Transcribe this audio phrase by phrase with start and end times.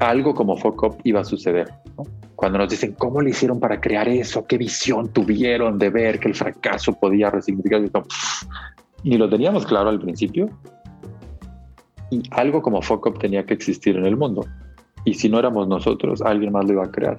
[0.00, 1.72] algo como Focop iba a suceder.
[2.34, 6.28] Cuando nos dicen cómo le hicieron para crear eso, qué visión tuvieron de ver que
[6.28, 7.82] el fracaso podía resignificar,
[9.04, 10.48] ni lo teníamos claro al principio.
[12.10, 14.46] Y algo como Focop tenía que existir en el mundo.
[15.04, 17.18] Y si no éramos nosotros, alguien más lo iba a crear.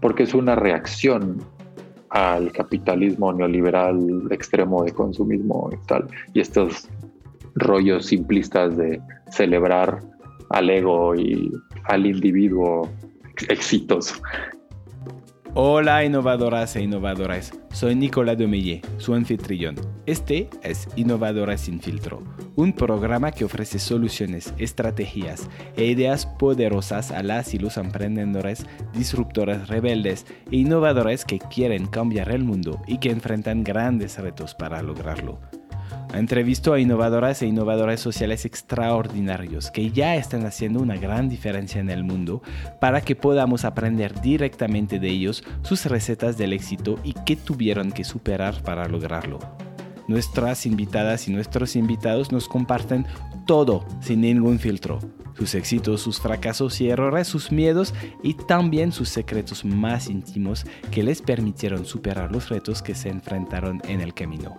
[0.00, 1.44] Porque es una reacción
[2.10, 6.06] al capitalismo neoliberal extremo de consumismo y tal.
[6.32, 6.88] Y estos
[7.56, 9.00] rollos simplistas de
[9.30, 10.00] celebrar
[10.54, 11.50] al ego y
[11.84, 12.88] al individuo
[13.48, 14.14] exitoso.
[15.56, 19.76] Hola innovadoras e innovadores, soy Nicolás Domeye, su anfitrión.
[20.06, 22.22] Este es Innovadoras sin filtro,
[22.56, 29.68] un programa que ofrece soluciones, estrategias e ideas poderosas a las y los emprendedores, disruptores
[29.68, 35.40] rebeldes e innovadores que quieren cambiar el mundo y que enfrentan grandes retos para lograrlo.
[36.12, 41.90] Entrevisto a innovadoras e innovadores sociales extraordinarios que ya están haciendo una gran diferencia en
[41.90, 42.42] el mundo
[42.80, 48.04] para que podamos aprender directamente de ellos sus recetas del éxito y qué tuvieron que
[48.04, 49.40] superar para lograrlo.
[50.06, 53.06] Nuestras invitadas y nuestros invitados nos comparten
[53.46, 54.98] todo sin ningún filtro.
[55.36, 61.02] Sus éxitos, sus fracasos y errores, sus miedos y también sus secretos más íntimos que
[61.02, 64.56] les permitieron superar los retos que se enfrentaron en el camino.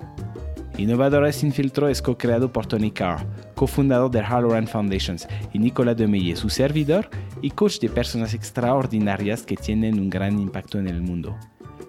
[0.77, 6.35] Innovadores sin filtro es co-creado por Tony Carr, cofundador de Halloran Foundations, y Nicolas Demeye,
[6.35, 7.09] su servidor
[7.41, 11.37] y coach de personas extraordinarias que tienen un gran impacto en el mundo.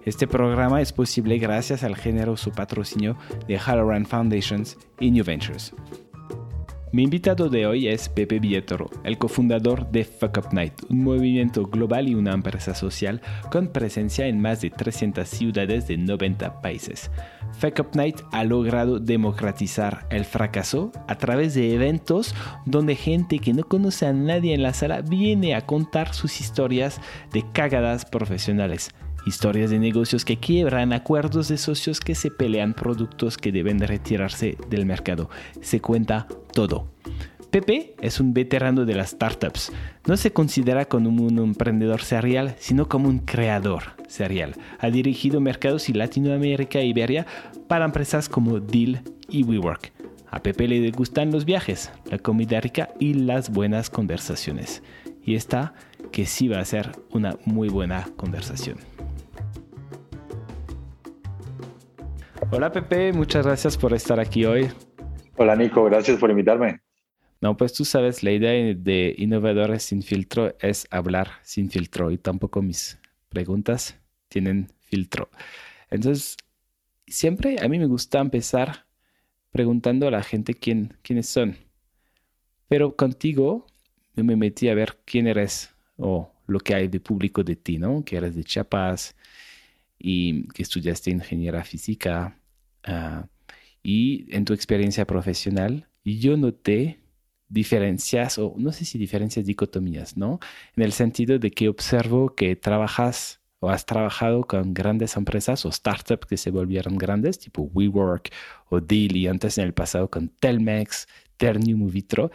[0.05, 5.73] Este programa es posible gracias al generoso patrocinio de Halloran Foundations y New Ventures.
[6.97, 11.67] Mi invitado de hoy es Pepe Vietoro, el cofundador de Fuck Up Night, un movimiento
[11.67, 17.11] global y una empresa social con presencia en más de 300 ciudades de 90 países.
[17.59, 22.33] Fuck Up Night ha logrado democratizar el fracaso a través de eventos
[22.65, 26.99] donde gente que no conoce a nadie en la sala viene a contar sus historias
[27.31, 28.89] de cagadas profesionales
[29.27, 34.57] historias de negocios que quiebran, acuerdos de socios que se pelean, productos que deben retirarse
[34.69, 35.29] del mercado.
[35.61, 36.87] Se cuenta todo.
[37.51, 39.71] Pepe es un veterano de las startups.
[40.05, 44.55] No se considera como un emprendedor serial, sino como un creador serial.
[44.79, 47.25] Ha dirigido mercados en Latinoamérica e Iberia
[47.67, 49.91] para empresas como Deal y WeWork.
[50.29, 54.83] A Pepe le gustan los viajes, la comida rica y las buenas conversaciones.
[55.23, 55.73] Y esta
[56.11, 58.77] que sí va a ser una muy buena conversación.
[62.49, 64.69] Hola Pepe, muchas gracias por estar aquí hoy.
[65.35, 66.79] Hola Nico, gracias por invitarme.
[67.41, 72.17] No, pues tú sabes, la idea de Innovadores sin filtro es hablar sin filtro y
[72.17, 72.97] tampoco mis
[73.27, 73.99] preguntas
[74.29, 75.29] tienen filtro.
[75.91, 76.37] Entonces,
[77.05, 78.85] siempre a mí me gusta empezar
[79.51, 81.57] preguntando a la gente quién, quiénes son.
[82.69, 83.67] Pero contigo
[84.15, 88.05] me metí a ver quién eres o lo que hay de público de ti, ¿no?
[88.05, 89.17] Que eres de Chiapas,
[89.99, 92.39] y que estudiaste ingeniería física
[92.83, 93.27] ah,
[93.83, 96.99] y en tu experiencia profesional, yo noté
[97.49, 100.39] diferencias, o no sé si diferencias, dicotomías, ¿no?
[100.75, 105.71] En el sentido de que observo que trabajas o has trabajado con grandes empresas o
[105.71, 108.31] startups que se volvieron grandes, tipo WeWork
[108.69, 112.31] o Deal, y antes en el pasado con Telmex, Ternium Movitro,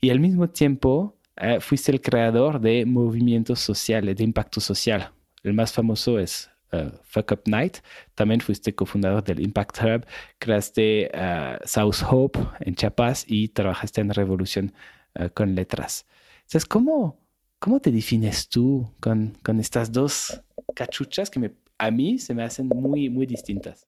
[0.00, 5.12] y al mismo tiempo eh, fuiste el creador de movimientos sociales, de impacto social.
[5.42, 7.78] El más famoso es uh, Fuck Up Night.
[8.14, 10.06] También fuiste cofundador del Impact Hub,
[10.38, 14.72] creaste uh, South Hope en Chiapas y trabajaste en Revolución
[15.18, 16.06] uh, con letras.
[16.40, 17.18] Entonces, ¿cómo,
[17.58, 20.42] ¿cómo te defines tú con, con estas dos
[20.74, 23.86] cachuchas que me, a mí se me hacen muy, muy distintas?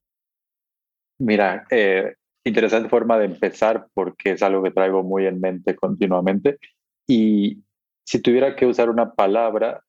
[1.19, 2.15] Mira, eh,
[2.45, 6.59] interesante forma de empezar porque es algo que traigo muy en mente continuamente.
[7.07, 7.63] Y
[8.05, 9.83] si tuviera que usar una palabra,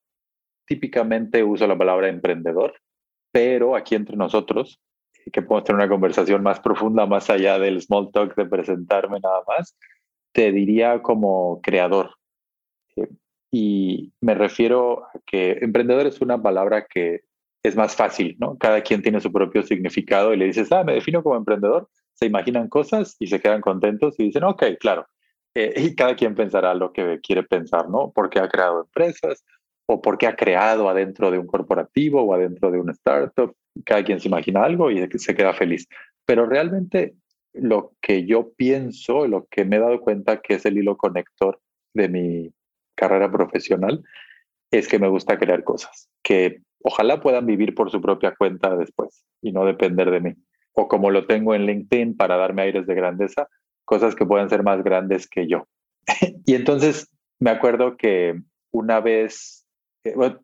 [0.66, 2.75] típicamente uso la palabra emprendedor,
[3.31, 4.79] pero aquí entre nosotros,
[5.31, 9.44] que podemos tener una conversación más profunda, más allá del small talk de presentarme nada
[9.47, 9.78] más,
[10.31, 12.15] te diría como creador.
[12.95, 13.07] Eh,
[13.51, 17.21] y me refiero a que emprendedor es una palabra que
[17.63, 18.57] es más fácil, ¿no?
[18.57, 22.25] Cada quien tiene su propio significado y le dices, ah, me defino como emprendedor, se
[22.25, 25.07] imaginan cosas y se quedan contentos y dicen, ok, claro.
[25.56, 28.12] Eh, y cada quien pensará lo que quiere pensar, ¿no?
[28.13, 29.45] Porque ha creado empresas,
[29.85, 33.56] o porque ha creado adentro de un corporativo o adentro de una startup.
[33.85, 35.88] Cada quien se imagina algo y se queda feliz.
[36.25, 37.15] Pero realmente
[37.53, 41.59] lo que yo pienso, lo que me he dado cuenta que es el hilo conector
[41.94, 42.53] de mi
[42.95, 44.03] carrera profesional,
[44.71, 49.24] es que me gusta crear cosas que ojalá puedan vivir por su propia cuenta después
[49.41, 50.33] y no depender de mí.
[50.74, 53.47] O como lo tengo en LinkedIn para darme aires de grandeza,
[53.86, 55.68] cosas que puedan ser más grandes que yo.
[56.45, 57.09] y entonces
[57.39, 58.39] me acuerdo que
[58.71, 59.62] una vez,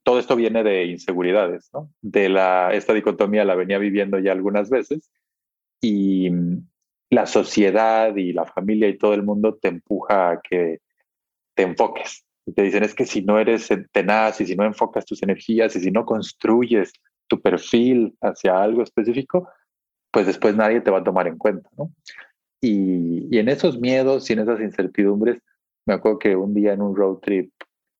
[0.03, 1.91] todo esto viene de inseguridades, ¿no?
[2.01, 5.11] De la, esta dicotomía la venía viviendo ya algunas veces
[5.81, 6.67] y mm,
[7.09, 10.79] la sociedad y la familia y todo el mundo te empuja a que
[11.55, 12.25] te enfoques.
[12.55, 15.81] te dicen, es que si no eres tenaz y si no enfocas tus energías y
[15.81, 16.93] si no construyes
[17.27, 19.49] tu perfil hacia algo específico,
[20.11, 21.91] pues después nadie te va a tomar en cuenta, ¿no?
[22.61, 25.41] Y, y en esos miedos y en esas incertidumbres,
[25.85, 27.51] me acuerdo que un día en un road trip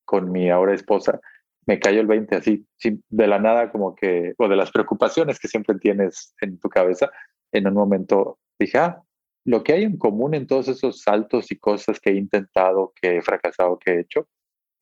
[0.06, 1.19] con mi ahora esposa,
[1.65, 2.65] me cayó el 20 así,
[3.09, 7.11] de la nada como que, o de las preocupaciones que siempre tienes en tu cabeza,
[7.51, 9.01] en un momento dije, ah,
[9.45, 13.17] lo que hay en común en todos esos saltos y cosas que he intentado, que
[13.17, 14.27] he fracasado, que he hecho,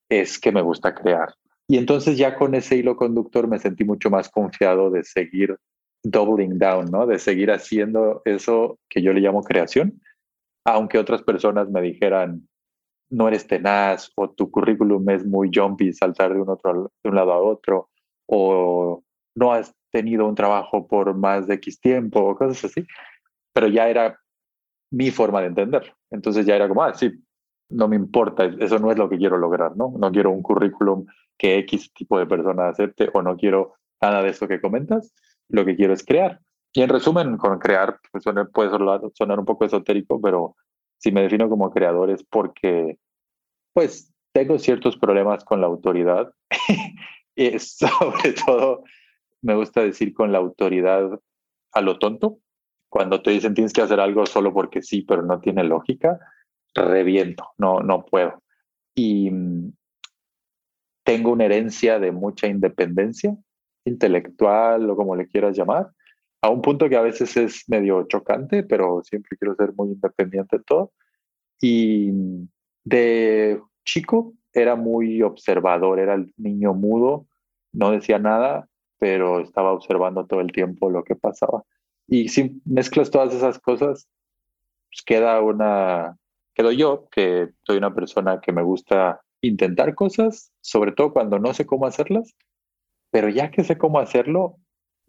[0.09, 1.33] es que me gusta crear.
[1.67, 5.57] Y entonces ya con ese hilo conductor me sentí mucho más confiado de seguir
[6.03, 7.05] doubling down, ¿no?
[7.05, 10.01] De seguir haciendo eso que yo le llamo creación,
[10.65, 12.47] aunque otras personas me dijeran,
[13.09, 17.15] no eres tenaz o tu currículum es muy jumpy, saltar de un, otro, de un
[17.15, 17.89] lado a otro,
[18.27, 19.03] o
[19.35, 22.85] no has tenido un trabajo por más de X tiempo, cosas así,
[23.53, 24.19] pero ya era
[24.91, 25.93] mi forma de entenderlo.
[26.11, 27.11] Entonces ya era como, ah, sí,
[27.69, 29.93] no me importa, eso no es lo que quiero lograr, ¿no?
[29.97, 31.05] No quiero un currículum
[31.37, 35.13] que X tipo de persona acepte o no quiero nada de eso que comentas,
[35.49, 36.39] lo que quiero es crear.
[36.73, 38.69] Y en resumen, con crear pues, puede
[39.13, 40.55] sonar un poco esotérico, pero
[40.97, 42.97] si me defino como creador es porque,
[43.73, 46.33] pues, tengo ciertos problemas con la autoridad
[47.35, 48.83] y sobre todo
[49.41, 51.19] me gusta decir con la autoridad
[51.73, 52.39] a lo tonto.
[52.89, 56.19] Cuando te dicen tienes que hacer algo solo porque sí, pero no tiene lógica,
[56.73, 58.41] reviento, no, no puedo.
[58.95, 59.73] Y mm,
[61.03, 63.35] tengo una herencia de mucha independencia
[63.85, 65.89] intelectual o como le quieras llamar,
[66.41, 70.57] a un punto que a veces es medio chocante, pero siempre quiero ser muy independiente
[70.57, 70.91] de todo.
[71.61, 72.11] Y
[72.83, 77.27] de chico era muy observador, era el niño mudo,
[77.73, 78.69] no decía nada,
[78.99, 81.63] pero estaba observando todo el tiempo lo que pasaba.
[82.07, 84.07] Y si mezclas todas esas cosas,
[84.89, 86.17] pues queda una,
[86.53, 91.53] quedo yo, que soy una persona que me gusta intentar cosas, sobre todo cuando no
[91.53, 92.35] sé cómo hacerlas,
[93.11, 94.57] pero ya que sé cómo hacerlo,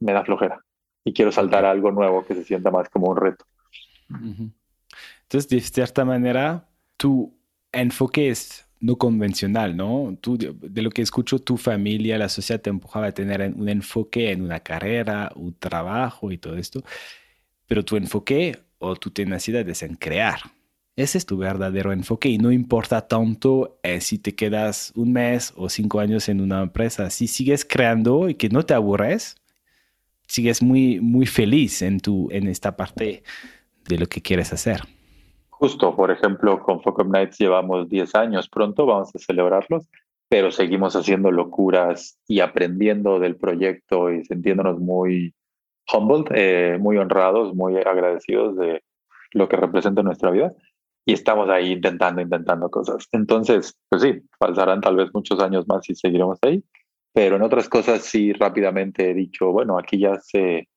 [0.00, 0.64] me da flojera
[1.08, 3.44] y quiero saltar a algo nuevo que se sienta más como un reto.
[4.10, 7.34] Entonces, de cierta manera, tu
[7.72, 10.16] enfoque es no convencional, ¿no?
[10.20, 14.30] Tú, de lo que escucho, tu familia, la sociedad te empujaba a tener un enfoque
[14.30, 16.84] en una carrera, un trabajo y todo esto,
[17.66, 20.38] pero tu enfoque o tu tenacidad es en crear.
[20.94, 25.54] Ese es tu verdadero enfoque y no importa tanto eh, si te quedas un mes
[25.56, 27.08] o cinco años en una empresa.
[27.10, 29.36] Si sigues creando y que no te aburres,
[30.28, 33.22] sigues muy, muy feliz en, tu, en esta parte
[33.88, 34.82] de lo que quieres hacer.
[35.50, 39.88] Justo, por ejemplo, con Focus Nights llevamos 10 años, pronto vamos a celebrarlos,
[40.28, 45.34] pero seguimos haciendo locuras y aprendiendo del proyecto y sintiéndonos muy
[45.92, 48.82] humbled, eh, muy honrados, muy agradecidos de
[49.32, 50.52] lo que representa nuestra vida.
[51.06, 53.08] Y estamos ahí intentando, intentando cosas.
[53.12, 56.62] Entonces, pues sí, pasarán tal vez muchos años más y seguiremos ahí,
[57.18, 60.68] pero en otras cosas sí rápidamente he dicho, bueno, aquí ya se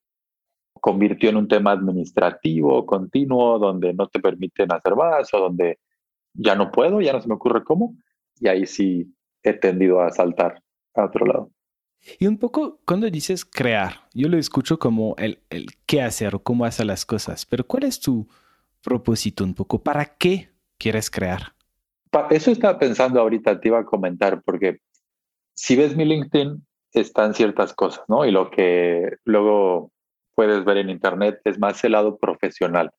[0.74, 5.78] convirtió en un tema administrativo, continuo, donde no te permiten hacer más o donde
[6.34, 7.96] ya no puedo, ya no se me ocurre cómo,
[8.40, 10.60] y ahí sí he tendido a saltar
[10.96, 11.52] a otro lado.
[12.18, 16.40] Y un poco cuando dices crear, yo lo escucho como el, el qué hacer o
[16.40, 18.28] cómo hacer las cosas, pero ¿cuál es tu
[18.82, 19.84] propósito un poco?
[19.84, 21.54] ¿Para qué quieres crear?
[22.32, 24.80] Eso estaba pensando ahorita, te iba a comentar, porque
[25.54, 28.26] si ves mi LinkedIn, están ciertas cosas, ¿no?
[28.26, 29.92] Y lo que luego
[30.36, 32.92] puedes ver en Internet es más el lado profesional.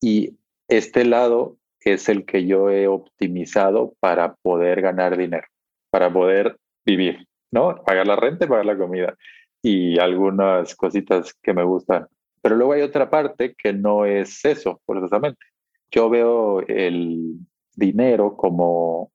[0.00, 5.46] Y este lado es el que yo he optimizado para poder ganar dinero,
[5.90, 7.82] para poder vivir, ¿no?
[7.84, 9.16] Pagar la renta pagar la comida
[9.62, 12.06] y algunas cositas que me gustan.
[12.42, 15.44] Pero luego hay otra parte que no es eso, forzosamente.
[15.90, 17.38] Yo veo el
[17.74, 19.10] dinero como,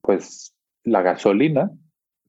[0.00, 1.70] pues, la gasolina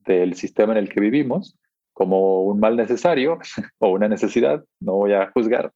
[0.05, 1.57] del sistema en el que vivimos
[1.93, 3.39] como un mal necesario
[3.79, 5.71] o una necesidad, no voy a juzgar.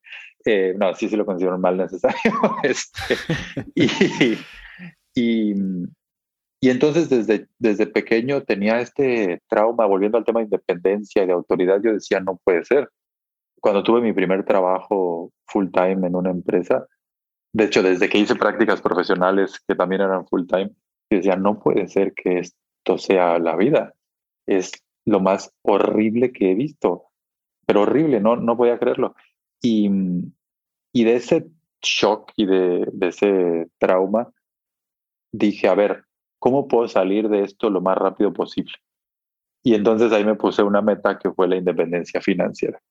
[0.45, 2.17] Eh, no, sí, sí lo considero un mal necesario.
[2.63, 3.15] este,
[3.75, 3.85] y,
[5.15, 5.55] y,
[6.61, 11.33] y, entonces desde, desde pequeño tenía este trauma, volviendo al tema de independencia y de
[11.33, 12.89] autoridad, yo decía, no puede ser.
[13.59, 16.85] Cuando tuve mi primer trabajo full time en una empresa,
[17.53, 20.69] de hecho, desde que hice prácticas profesionales que también eran full time,
[21.09, 23.93] yo decía, no puede ser que esto sea la vida
[24.47, 24.71] es
[25.05, 27.05] lo más horrible que he visto,
[27.65, 29.15] pero horrible, no, no voy a creerlo.
[29.61, 29.89] Y,
[30.93, 31.47] y de ese
[31.81, 34.31] shock y de, de ese trauma,
[35.31, 36.05] dije, a ver,
[36.39, 38.73] ¿cómo puedo salir de esto lo más rápido posible?
[39.63, 42.81] Y entonces ahí me puse una meta que fue la independencia financiera.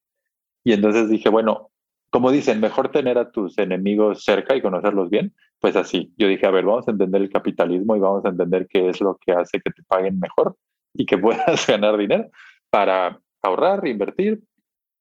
[0.62, 1.70] Y entonces dije, bueno,
[2.10, 6.12] como dicen, mejor tener a tus enemigos cerca y conocerlos bien, pues así.
[6.16, 9.00] Yo dije, a ver, vamos a entender el capitalismo y vamos a entender qué es
[9.00, 10.56] lo que hace que te paguen mejor
[10.96, 12.30] y que puedas ganar dinero
[12.70, 14.42] para ahorrar, invertir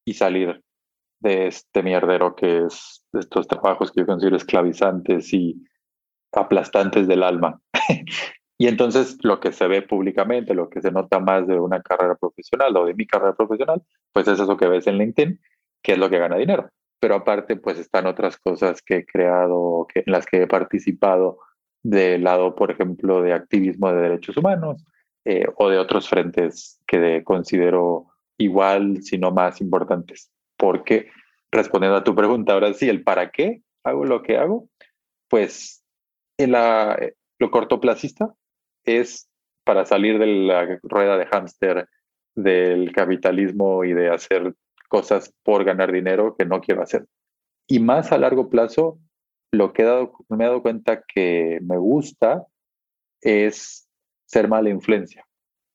[0.04, 0.62] y salir
[1.20, 5.64] de este mierdero que es de estos trabajos que yo considero esclavizantes y
[6.32, 7.60] aplastantes del alma.
[8.58, 12.14] y entonces lo que se ve públicamente, lo que se nota más de una carrera
[12.14, 15.40] profesional o de mi carrera profesional, pues es eso que ves en LinkedIn,
[15.82, 16.68] que es lo que gana dinero.
[17.00, 21.38] Pero aparte, pues están otras cosas que he creado, que, en las que he participado
[21.82, 24.84] del lado, por ejemplo, de activismo de derechos humanos
[25.28, 28.06] eh, o de otros frentes que considero
[28.38, 30.30] igual, si no más importantes.
[30.56, 31.10] Porque,
[31.50, 34.68] respondiendo a tu pregunta, ahora sí, el para qué hago lo que hago,
[35.28, 35.84] pues
[36.38, 38.32] en la, eh, lo cortoplacista
[38.84, 39.28] es
[39.64, 41.88] para salir de la rueda de hámster
[42.36, 44.54] del capitalismo y de hacer
[44.88, 47.04] cosas por ganar dinero que no quiero hacer.
[47.66, 49.00] Y más a largo plazo,
[49.50, 52.46] lo que he dado, me he dado cuenta que me gusta
[53.22, 53.85] es
[54.26, 55.24] ser mala influencia.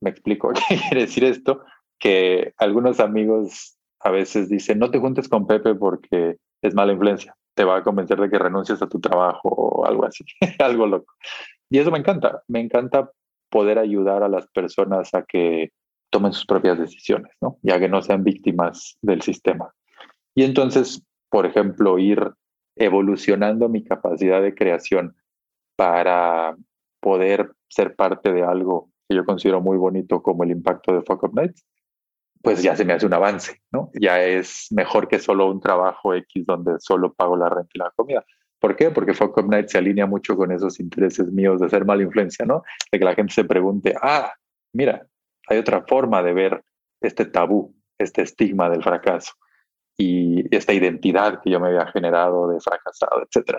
[0.02, 1.64] Me explico qué quiere decir esto,
[2.00, 7.36] que algunos amigos a veces dicen, no te juntes con Pepe porque es mala influencia,
[7.56, 10.24] te va a convencer de que renuncies a tu trabajo o algo así,
[10.60, 11.14] algo loco.
[11.70, 13.12] Y eso me encanta, me encanta
[13.50, 15.72] poder ayudar a las personas a que
[16.10, 17.58] tomen sus propias decisiones, ¿no?
[17.62, 19.74] Ya que no sean víctimas del sistema.
[20.36, 22.32] Y entonces, por ejemplo, ir
[22.76, 25.16] evolucionando mi capacidad de creación
[25.76, 26.56] para
[27.02, 31.24] poder ser parte de algo que yo considero muy bonito como el impacto de Fuck
[31.24, 31.66] Up Nights,
[32.42, 33.92] pues ya se me hace un avance, ¿no?
[33.94, 37.92] Ya es mejor que solo un trabajo X donde solo pago la renta y la
[37.96, 38.26] comida.
[38.60, 38.92] ¿Por qué?
[38.92, 42.46] Porque Fuck Up Night se alinea mucho con esos intereses míos de ser mala influencia,
[42.46, 42.64] ¿no?
[42.92, 44.34] De que la gente se pregunte, ah,
[44.74, 45.06] mira,
[45.48, 46.64] hay otra forma de ver
[47.02, 49.34] este tabú, este estigma del fracaso
[49.98, 53.58] y esta identidad que yo me había generado de fracasado, etc.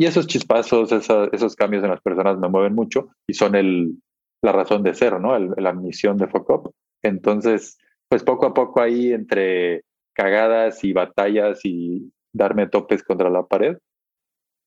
[0.00, 3.96] Y esos chispazos, esos cambios en las personas me mueven mucho y son el,
[4.40, 5.38] la razón de ser, ¿no?
[5.38, 6.72] la misión de Focop.
[7.02, 7.76] Entonces,
[8.08, 9.82] pues poco a poco ahí entre
[10.14, 13.76] cagadas y batallas y darme topes contra la pared,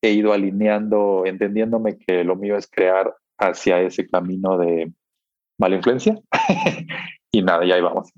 [0.02, 4.92] he ido alineando, entendiéndome que lo mío es crear hacia ese camino de
[5.58, 6.16] mala influencia.
[7.32, 8.12] y nada, ya ahí vamos.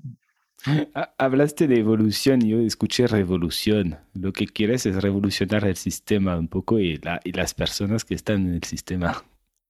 [1.17, 3.97] Hablaste de evolución, yo escuché revolución.
[4.13, 8.15] Lo que quieres es revolucionar el sistema un poco y, la, y las personas que
[8.15, 9.23] están en el sistema.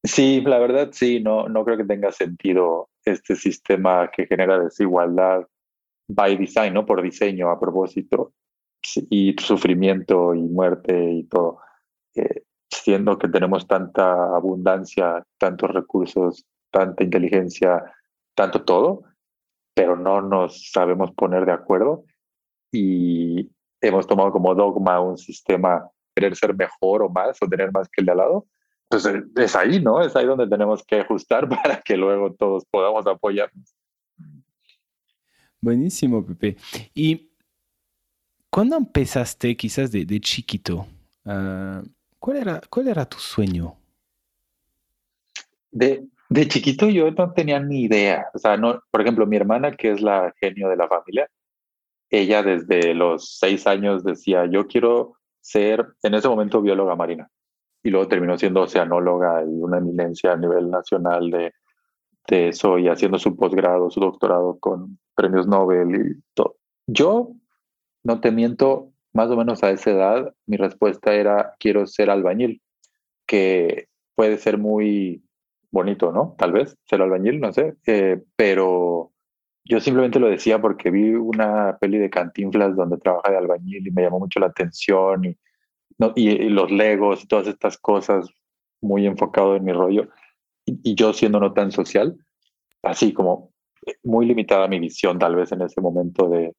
[0.03, 5.46] Sí, la verdad sí, no, no creo que tenga sentido este sistema que genera desigualdad
[6.08, 6.86] by design, ¿no?
[6.86, 8.34] Por diseño, a propósito,
[9.10, 11.60] y sufrimiento y muerte y todo.
[12.15, 17.84] Eh, siendo que tenemos tanta abundancia, tantos recursos, tanta inteligencia,
[18.36, 19.03] tanto todo,
[19.78, 22.04] pero no nos sabemos poner de acuerdo
[22.72, 27.88] y hemos tomado como dogma un sistema querer ser mejor o más o tener más
[27.88, 28.48] que el de al lado
[28.90, 30.02] entonces es ahí, ¿no?
[30.02, 33.76] Es ahí donde tenemos que ajustar para que luego todos podamos apoyarnos.
[35.60, 36.58] Buenísimo, Pepe.
[36.94, 37.30] ¿Y
[38.50, 40.88] cuándo empezaste quizás de, chiquito?
[41.26, 41.84] Ah,
[42.20, 43.76] ¿cuál, era, ¿Cuál era tu sueño?
[45.72, 48.28] De, de chiquito yo no tenía ni idea.
[48.34, 51.30] O sea, no, por ejemplo, mi hermana, que es la genio de la familia,
[52.10, 57.30] ella desde los seis años decía, yo quiero ser, en ese momento, bióloga marina
[57.84, 61.54] y luego terminó siendo oceanóloga y una eminencia a nivel nacional de,
[62.28, 66.58] de eso y haciendo su posgrado, su doctorado con premios Nobel y todo.
[66.86, 67.32] Yo,
[68.04, 72.62] no te miento, más o menos a esa edad, mi respuesta era quiero ser albañil,
[73.26, 75.24] que puede ser muy
[75.78, 76.36] bonito, ¿no?
[76.38, 79.12] Tal vez ser albañil, no sé, eh, pero
[79.64, 83.92] yo simplemente lo decía porque vi una peli de Cantinflas donde trabaja de albañil y
[83.92, 85.24] me llamó mucho la atención
[86.16, 88.28] y los legos todas estas cosas,
[88.82, 90.10] muy enfocado en mi rollo.
[90.66, 92.18] Y, yo siendo no tan social,
[92.84, 93.52] así como
[94.04, 96.54] muy limitada mi visión tal vez en ese momento de,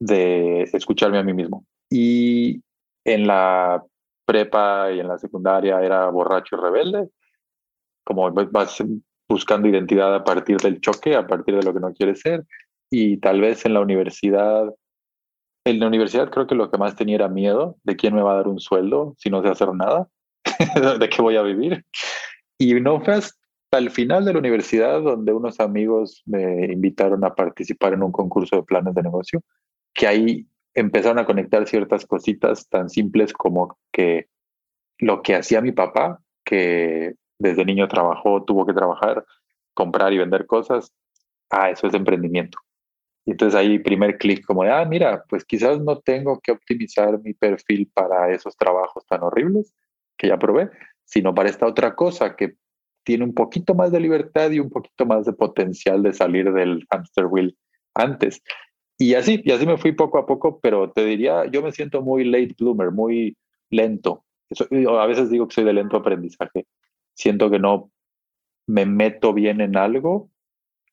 [0.00, 1.66] de escucharme a mí mismo.
[1.90, 2.62] Y
[3.04, 3.82] en la
[4.24, 7.08] prepa y en la secundaria era borracho y rebelde,
[8.06, 8.82] como vas
[9.28, 12.46] buscando identidad a partir del choque, a partir de lo que no quieres ser.
[12.88, 14.72] Y tal vez en la universidad
[15.66, 18.34] en la universidad creo que lo que más tenía era miedo de quién me va
[18.34, 20.08] a dar un sueldo si no sé hacer nada,
[21.00, 21.84] de qué voy a vivir.
[22.56, 23.36] Y no fue hasta
[23.72, 28.54] el final de la universidad donde unos amigos me invitaron a participar en un concurso
[28.54, 29.42] de planes de negocio,
[29.92, 34.28] que ahí empezaron a conectar ciertas cositas tan simples como que
[34.98, 39.24] lo que hacía mi papá, que desde niño trabajó, tuvo que trabajar,
[39.74, 40.92] comprar y vender cosas,
[41.50, 42.58] ah, eso es emprendimiento.
[43.24, 47.20] Y entonces ahí primer clic como de, ah, mira, pues quizás no tengo que optimizar
[47.20, 49.74] mi perfil para esos trabajos tan horribles
[50.16, 50.70] que ya probé,
[51.04, 52.54] sino para esta otra cosa que
[53.04, 56.86] tiene un poquito más de libertad y un poquito más de potencial de salir del
[56.90, 57.56] hamster wheel
[57.94, 58.42] antes.
[58.98, 62.02] Y así, y así me fui poco a poco, pero te diría, yo me siento
[62.02, 63.36] muy late bloomer, muy
[63.70, 64.24] lento.
[64.98, 66.66] a veces digo que soy de lento aprendizaje.
[67.16, 67.90] Siento que no
[68.66, 70.30] me meto bien en algo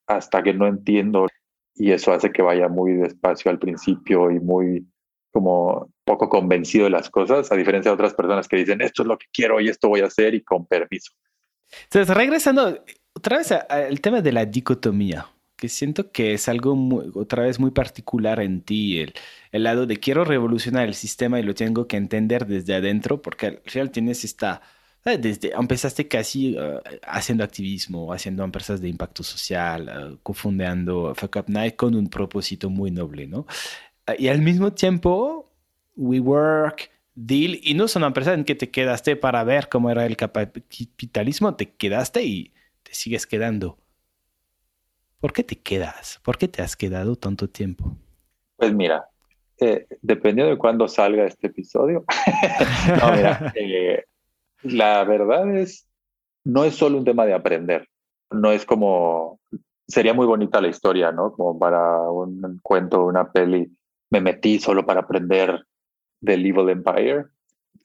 [0.07, 1.27] hasta que no entiendo
[1.75, 4.87] y eso hace que vaya muy despacio al principio y muy
[5.31, 9.07] como poco convencido de las cosas, a diferencia de otras personas que dicen, esto es
[9.07, 11.11] lo que quiero y esto voy a hacer y con permiso.
[11.85, 15.27] Entonces, regresando otra vez al tema de la dicotomía,
[15.57, 16.77] que siento que es algo
[17.15, 19.13] otra vez muy particular en ti, el,
[19.51, 23.47] el, lado de quiero revolucionar el sistema y lo tengo que entender desde adentro, porque
[23.47, 24.61] al final tienes esta,
[25.03, 31.45] desde, empezaste casi eh, haciendo activismo, haciendo empresas de impacto social, uh, cofundando Fuck Up
[31.47, 33.45] Night con un propósito muy noble, ¿no?
[34.17, 35.49] y al mismo tiempo,
[35.95, 40.17] WeWork, Deal, y no son empresas en que te quedaste para ver cómo era el
[40.17, 43.77] capitalismo, te quedaste y te sigues quedando.
[45.19, 46.19] ¿Por qué te quedas?
[46.23, 47.95] ¿Por qué te has quedado tanto tiempo?
[48.57, 49.05] Pues mira,
[49.59, 52.03] eh, dependiendo de cuándo salga este episodio,
[52.99, 54.03] no, mira, eh,
[54.63, 55.87] la verdad es,
[56.43, 57.87] no es solo un tema de aprender,
[58.31, 59.39] no es como,
[59.87, 61.31] sería muy bonita la historia, ¿no?
[61.33, 63.71] Como para un cuento, una peli,
[64.09, 65.65] me metí solo para aprender
[66.19, 67.25] del Evil Empire,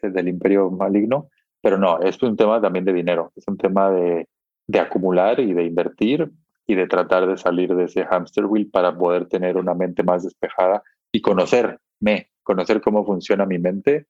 [0.03, 1.29] del imperio maligno,
[1.61, 4.29] pero no, es un tema también de dinero, es un tema de,
[4.67, 6.31] de acumular y de invertir
[6.67, 10.23] y de tratar de salir de ese hamster wheel para poder tener una mente más
[10.23, 14.07] despejada y conocerme, conocer cómo funciona mi mente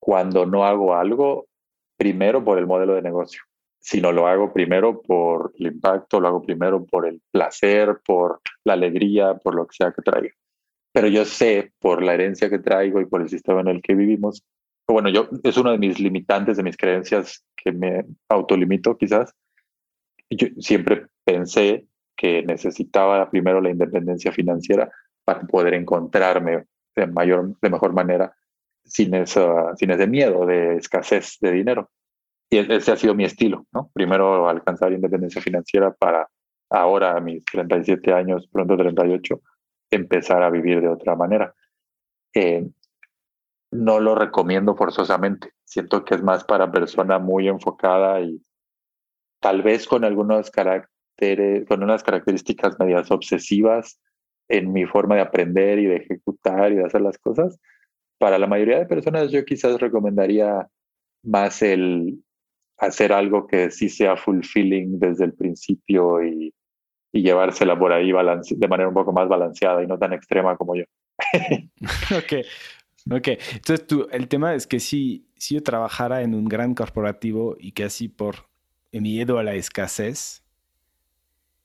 [0.00, 1.46] cuando no hago algo
[2.02, 3.42] primero por el modelo de negocio,
[3.78, 8.72] sino lo hago primero por el impacto, lo hago primero por el placer, por la
[8.72, 10.34] alegría, por lo que sea que traiga.
[10.92, 13.94] Pero yo sé por la herencia que traigo y por el sistema en el que
[13.94, 14.44] vivimos,
[14.88, 19.32] bueno, yo es uno de mis limitantes, de mis creencias que me autolimito quizás.
[20.28, 24.90] Yo siempre pensé que necesitaba primero la independencia financiera
[25.24, 26.64] para poder encontrarme
[26.96, 28.34] de, mayor, de mejor manera
[28.84, 31.90] sin, esa, sin ese miedo de escasez de dinero.
[32.52, 33.90] Y e, ese ha sido mi estilo, ¿no?
[33.94, 36.28] Primero alcanzar independencia financiera para
[36.68, 39.40] ahora, a mis 37 años, pronto 38,
[39.90, 41.54] empezar a vivir de otra manera.
[42.34, 42.68] Eh,
[43.70, 45.52] no lo recomiendo forzosamente.
[45.64, 48.42] Siento que es más para persona muy enfocada y
[49.40, 53.98] tal vez con algunos caracteres con unas características medias obsesivas
[54.48, 57.58] en mi forma de aprender y de ejecutar y de hacer las cosas.
[58.18, 60.68] Para la mayoría de personas yo quizás recomendaría
[61.22, 62.22] más el
[62.82, 66.52] hacer algo que sí sea fulfilling desde el principio y,
[67.12, 70.74] y llevársela por ahí de manera un poco más balanceada y no tan extrema como
[70.74, 70.84] yo.
[72.16, 72.44] ok,
[73.10, 73.28] ok.
[73.54, 77.72] Entonces tú, el tema es que si, si yo trabajara en un gran corporativo y
[77.72, 78.48] que así por
[78.90, 80.42] miedo a la escasez,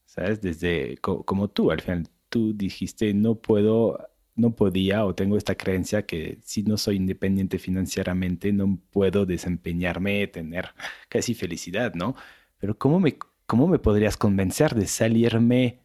[0.06, 0.40] ¿sabes?
[0.42, 3.98] Desde como tú, al final tú dijiste, no puedo,
[4.38, 10.28] no podía o tengo esta creencia que si no soy independiente financieramente no puedo desempeñarme,
[10.28, 10.70] tener
[11.10, 12.16] casi felicidad, ¿no?
[12.60, 15.80] Pero ¿cómo me, cómo me podrías convencer de salirme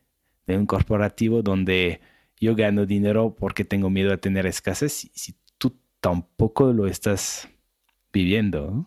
[0.46, 2.00] de un corporativo donde
[2.40, 7.48] yo gano dinero porque tengo miedo a tener escasez si, si tú tampoco lo estás
[8.12, 8.86] viviendo?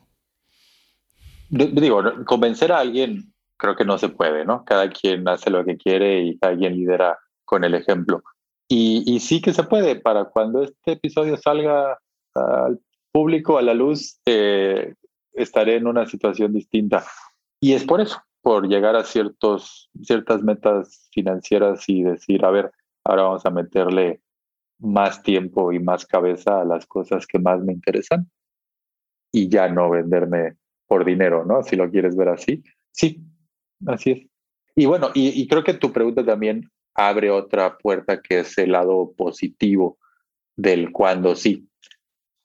[1.49, 4.63] Digo, convencer a alguien creo que no se puede, ¿no?
[4.65, 8.23] Cada quien hace lo que quiere y cada quien lidera con el ejemplo.
[8.77, 11.97] Y, sí que se puede, para cuando este episodio salga
[12.33, 12.79] al
[13.11, 14.95] público, a la luz, eh,
[15.33, 17.05] estaré en una situación distinta.
[17.61, 22.71] Y es por eso, por llegar a ciertos, ciertas metas financieras y decir, a ver,
[23.03, 24.21] ahora vamos a meterle
[24.79, 28.29] más tiempo y más cabeza a las cosas que más me interesan
[29.31, 31.63] y ya no venderme por dinero, ¿no?
[31.63, 32.61] Si lo quieres ver así.
[32.91, 33.25] Sí,
[33.87, 34.27] Así es.
[34.75, 39.13] Y bueno, y, creo que tu pregunta también abre otra puerta que es el lado
[39.15, 39.97] positivo
[40.55, 41.67] del cuando sí,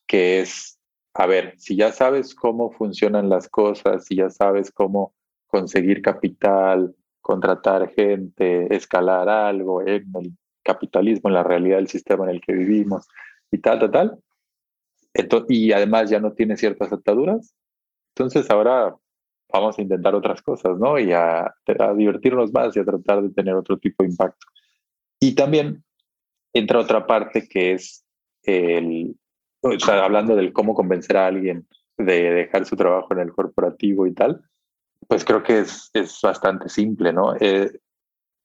[0.06, 0.78] que es,
[1.14, 5.14] a ver, si ya sabes cómo funcionan las cosas, si ya sabes cómo
[5.46, 10.32] conseguir capital, contratar gente, escalar algo en el
[10.64, 13.06] capitalismo, en la realidad del sistema en el que vivimos
[13.52, 14.18] y tal, tal, tal,
[15.48, 17.54] y además ya no tiene ciertas ataduras,
[18.14, 18.96] entonces ahora
[19.52, 20.98] vamos a intentar otras cosas, ¿no?
[20.98, 21.54] Y a,
[21.96, 24.46] divertirnos más y a tratar de tener otro tipo de impacto.
[25.20, 25.84] Y también
[26.52, 28.04] entra otra parte que es
[28.42, 29.16] el,
[29.62, 31.66] o sea, hablando del cómo convencer a alguien
[31.98, 34.42] de dejar su trabajo en el corporativo y tal,
[35.06, 37.34] Pues creo que es, es bastante simple, ¿no?
[37.40, 37.70] Eh,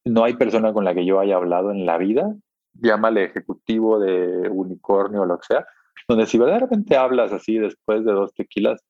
[0.05, 2.35] no hay persona con la que yo haya hablado en la vida,
[2.73, 5.65] llámale ejecutivo de unicornio o lo que sea,
[6.07, 8.83] donde si verdaderamente hablas así después de dos tequilas,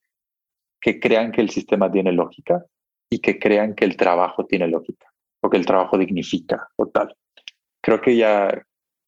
[0.85, 2.63] que crean que el sistema tiene lógica
[3.09, 7.11] y que crean que el trabajo tiene lógica o que el trabajo dignifica o tal.
[7.81, 8.63] Creo que ya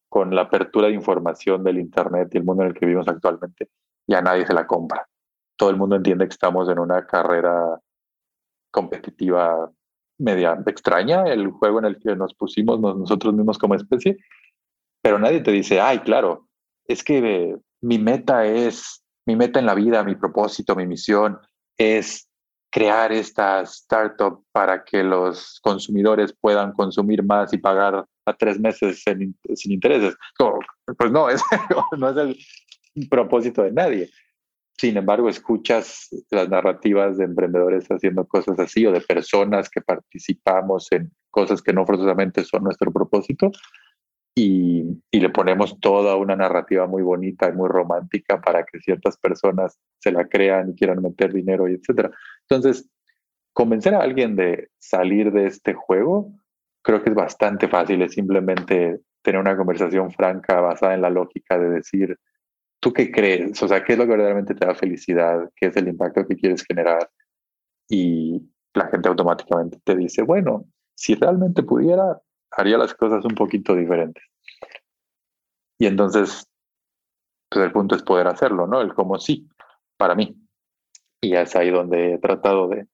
[0.10, 3.70] con la apertura de información del Internet y el mundo en el que vivimos actualmente,
[4.08, 5.08] ya nadie se la compra.
[5.56, 7.80] Todo el mundo entiende que estamos en una carrera
[8.72, 9.72] competitiva
[10.18, 14.18] media extraña, el juego en el que nos pusimos nosotros mismos como especie,
[15.04, 16.48] pero nadie te dice, ay, claro,
[16.86, 21.38] es que mi meta es, mi meta en la vida, mi propósito, mi misión
[21.78, 22.28] es
[22.70, 29.04] crear esta startup para que los consumidores puedan consumir más y pagar a tres meses
[29.04, 30.16] sin intereses.
[30.98, 31.42] pues no, es,
[31.98, 32.38] no es
[32.96, 34.10] el propósito de nadie.
[34.78, 40.88] Sin embargo, escuchas las narrativas de emprendedores haciendo cosas así o de personas que participamos
[40.92, 43.52] en cosas que no forzosamente son nuestro propósito
[44.40, 49.80] y, le ponemos toda una narrativa muy bonita y muy romántica para que ciertas personas
[49.98, 52.12] se la crean y quieran meter dinero y etcétera.
[52.42, 52.88] Entonces,
[53.52, 56.32] convencer a alguien de salir de este juego
[56.84, 61.58] creo que es bastante fácil, es simplemente tener una conversación franca basada en la lógica
[61.58, 62.18] de decir,
[62.80, 63.62] ¿tú qué crees?
[63.64, 65.50] O sea, ¿qué es lo que verdaderamente te da felicidad?
[65.56, 67.10] ¿Qué es el impacto que quieres generar?
[67.90, 68.42] Y
[68.76, 74.24] la gente automáticamente te dice, bueno, si realmente pudiera, haría las cosas un poquito diferentes.
[75.80, 76.48] Y entonces,
[77.50, 78.82] pues el punto es poder hacerlo, ¿no?
[78.82, 79.48] El cómo sí,
[79.98, 80.36] para mí.
[81.22, 82.88] Y es ahí donde he tratado de,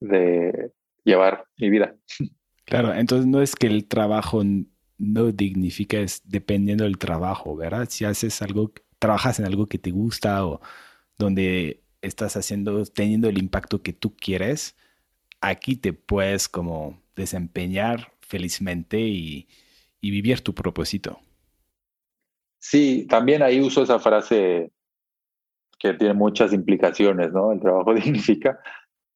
[0.00, 0.72] de
[1.04, 1.94] llevar mi vida.
[2.64, 4.42] Claro, entonces no es que el trabajo
[4.98, 7.88] no dignifica, es dependiendo del trabajo, ¿verdad?
[7.90, 10.60] Si haces algo, trabajas en algo que te gusta o
[11.18, 14.76] donde estás haciendo, teniendo el impacto que tú quieres,
[15.40, 19.46] aquí te puedes como desempeñar felizmente y,
[20.00, 21.20] vivir tu propósito.
[22.58, 24.72] Sí, también ahí uso esa frase
[25.78, 27.52] que tiene muchas implicaciones, ¿no?
[27.52, 28.58] El trabajo dignifica,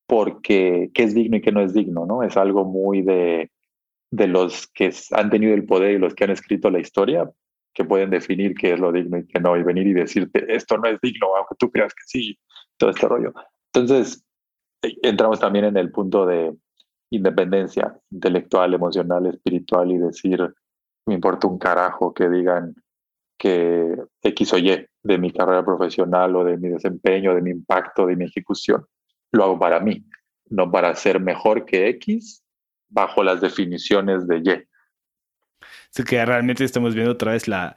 [0.07, 2.23] porque qué es digno y qué no es digno, ¿no?
[2.23, 3.51] Es algo muy de,
[4.11, 7.29] de los que han tenido el poder y los que han escrito la historia,
[7.75, 10.77] que pueden definir qué es lo digno y qué no, y venir y decirte, esto
[10.79, 12.39] no es digno, aunque tú creas que sí,
[12.77, 13.33] todo este rollo.
[13.73, 14.25] Entonces,
[14.83, 16.55] eh, entramos también en el punto de
[17.17, 20.55] independencia intelectual, emocional, espiritual y decir,
[21.07, 22.75] me importa un carajo que digan
[23.39, 28.07] que X o Y de mi carrera profesional o de mi desempeño, de mi impacto,
[28.07, 28.87] de mi ejecución.
[29.33, 30.05] Lo hago para mí,
[30.49, 32.43] no para ser mejor que X
[32.89, 34.69] bajo las definiciones de Y.
[35.95, 37.77] Es que realmente estamos viendo otra vez la,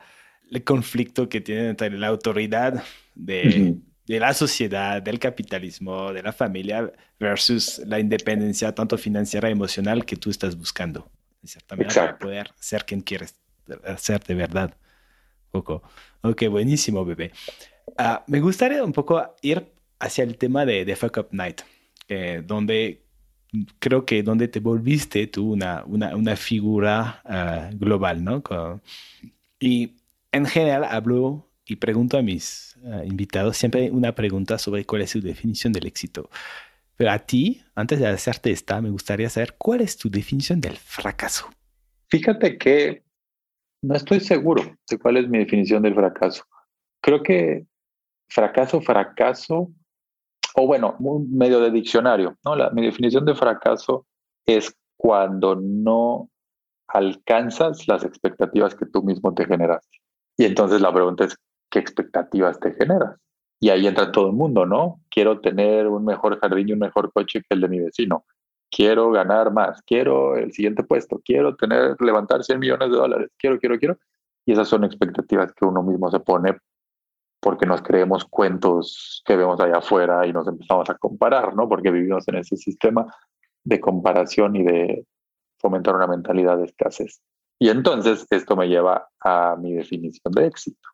[0.50, 2.84] el conflicto que tiene entre la autoridad
[3.16, 3.78] de,
[4.10, 10.04] de la sociedad, del capitalismo, de la familia, versus la independencia tanto financiera y emocional
[10.04, 11.08] que tú estás buscando.
[11.44, 13.36] De cierta manera, para poder ser quien quieres
[13.98, 14.74] ser de verdad.
[15.52, 15.84] Poco.
[16.22, 17.32] Ok, buenísimo, bebé.
[18.00, 21.62] Ah, me gustaría un poco ir hacia el tema de, de Fuck Up Night,
[22.46, 23.04] donde
[23.78, 28.42] creo que donde te volviste tú una, una, una figura ah, global, ¿no?
[29.60, 29.98] y
[30.32, 35.12] en general hablo y pregunto a mis ah, invitados siempre una pregunta sobre cuál es
[35.12, 36.30] su definición del éxito.
[36.96, 40.76] Pero a ti, antes de hacerte esta, me gustaría saber cuál es tu definición del
[40.76, 41.50] fracaso.
[42.10, 43.04] Fíjate que
[43.82, 46.44] no estoy seguro de cuál es mi definición del fracaso.
[47.02, 47.66] Creo que
[48.28, 49.72] fracaso, fracaso,
[50.56, 52.56] o bueno, un medio de diccionario, ¿no?
[52.72, 54.06] Mi definición de fracaso
[54.46, 56.30] es cuando no
[56.88, 60.00] alcanzas las expectativas que tú mismo te generaste.
[60.38, 61.38] Y entonces la pregunta es,
[61.70, 63.18] ¿qué expectativas te generas?
[63.60, 65.02] Y ahí entra todo el mundo, ¿no?
[65.10, 68.26] Quiero tener un mejor jardín y un mejor coche que el de mi vecino
[68.72, 73.60] quiero ganar más, quiero el siguiente puesto, quiero tener, levantar 100 millones de dólares, quiero,
[73.60, 73.98] quiero, quiero.
[74.46, 76.58] Y esas son expectativas que uno mismo se pone
[77.42, 81.70] porque nos creemos cuentos que vemos allá afuera y nos empezamos a comparar, ¿no?
[81.70, 83.14] Porque vivimos en ese sistema
[83.64, 85.06] de comparación y de
[85.58, 87.22] fomentar una mentalidad de escasez.
[87.60, 90.90] Y entonces esto me lleva a mi definición de éxito,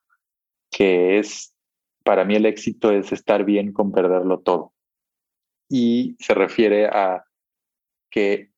[0.76, 1.56] que es,
[2.04, 4.74] para mí el éxito es estar bien con perderlo todo.
[5.70, 7.24] Y se refiere a
[8.12, 8.52] que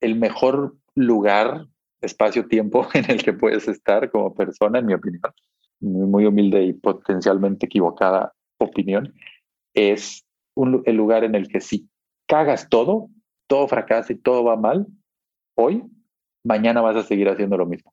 [0.00, 1.66] el mejor lugar,
[2.00, 5.22] espacio-tiempo en el que puedes estar como persona, en mi opinión,
[5.80, 9.12] muy humilde y potencialmente equivocada opinión,
[9.74, 10.24] es
[10.56, 11.88] el lugar en el que si
[12.28, 13.08] cagas todo,
[13.48, 14.86] todo fracasa y todo va mal,
[15.56, 15.82] hoy,
[16.44, 17.92] mañana vas a seguir haciendo lo mismo.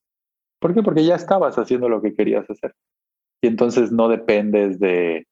[0.60, 0.84] ¿Por qué?
[0.84, 2.76] Porque ya estabas haciendo lo que querías hacer.
[3.42, 5.28] Y entonces no dependes de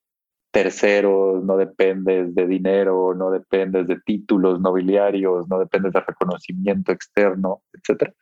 [0.52, 7.62] terceros, no dependes de dinero, no dependes de títulos nobiliarios, no dependes de reconocimiento externo,
[7.72, 8.14] etcétera,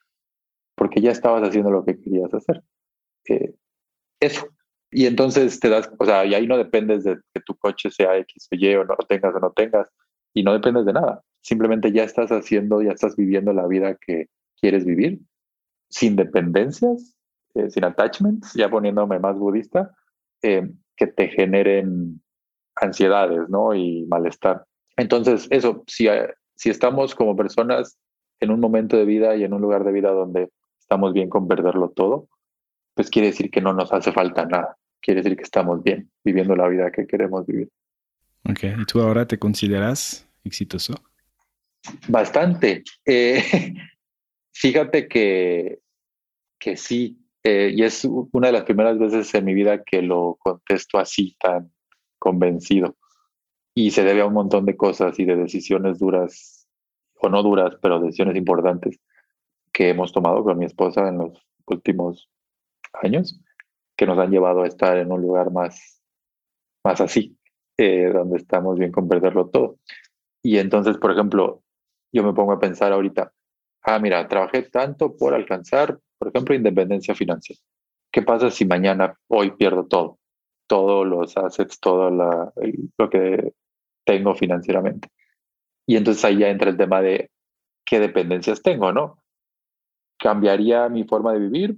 [0.75, 2.63] porque ya estabas haciendo lo que querías hacer.
[4.19, 4.47] Eso.
[4.91, 8.17] Y entonces te das, o sea, y ahí no dependes de que tu coche sea
[8.17, 9.87] X o Y o no lo tengas o no tengas,
[10.33, 11.23] y no dependes de nada.
[11.41, 14.27] Simplemente ya estás haciendo, ya estás viviendo la vida que
[14.59, 15.19] quieres vivir,
[15.89, 17.16] sin dependencias,
[17.55, 19.95] eh, sin attachments, ya poniéndome más budista,
[20.41, 22.21] eh, que te generen
[22.75, 23.73] ansiedades, ¿no?
[23.73, 24.65] Y malestar.
[24.95, 27.97] Entonces, eso, si, eh, si estamos como personas
[28.39, 31.47] en un momento de vida y en un lugar de vida donde estamos bien con
[31.47, 32.27] perderlo todo,
[32.93, 34.77] pues quiere decir que no nos hace falta nada.
[35.01, 37.69] Quiere decir que estamos bien viviendo la vida que queremos vivir.
[38.49, 40.95] Ok, ¿y tú ahora te consideras exitoso?
[42.07, 42.83] Bastante.
[43.05, 43.43] Eh,
[44.53, 45.79] fíjate que,
[46.59, 50.35] que sí, eh, y es una de las primeras veces en mi vida que lo
[50.37, 51.71] contesto así, tan
[52.19, 52.97] convencido.
[53.73, 56.67] Y se debe a un montón de cosas y de decisiones duras,
[57.21, 58.99] o no duras, pero decisiones importantes
[59.71, 62.29] que hemos tomado con mi esposa en los últimos
[62.91, 63.39] años,
[63.95, 66.03] que nos han llevado a estar en un lugar más,
[66.83, 67.37] más así,
[67.77, 69.77] eh, donde estamos bien con perderlo todo.
[70.43, 71.63] Y entonces, por ejemplo,
[72.11, 73.31] yo me pongo a pensar ahorita,
[73.83, 77.61] ah, mira, trabajé tanto por alcanzar, por ejemplo, independencia financiera.
[78.11, 80.19] ¿Qué pasa si mañana, hoy pierdo todo?
[80.67, 82.51] Todos los assets, todo la,
[82.97, 83.53] lo que
[84.05, 85.09] tengo financieramente.
[85.85, 87.29] Y entonces ahí ya entra el tema de
[87.85, 89.21] qué dependencias tengo, ¿no?
[90.19, 91.77] ¿Cambiaría mi forma de vivir?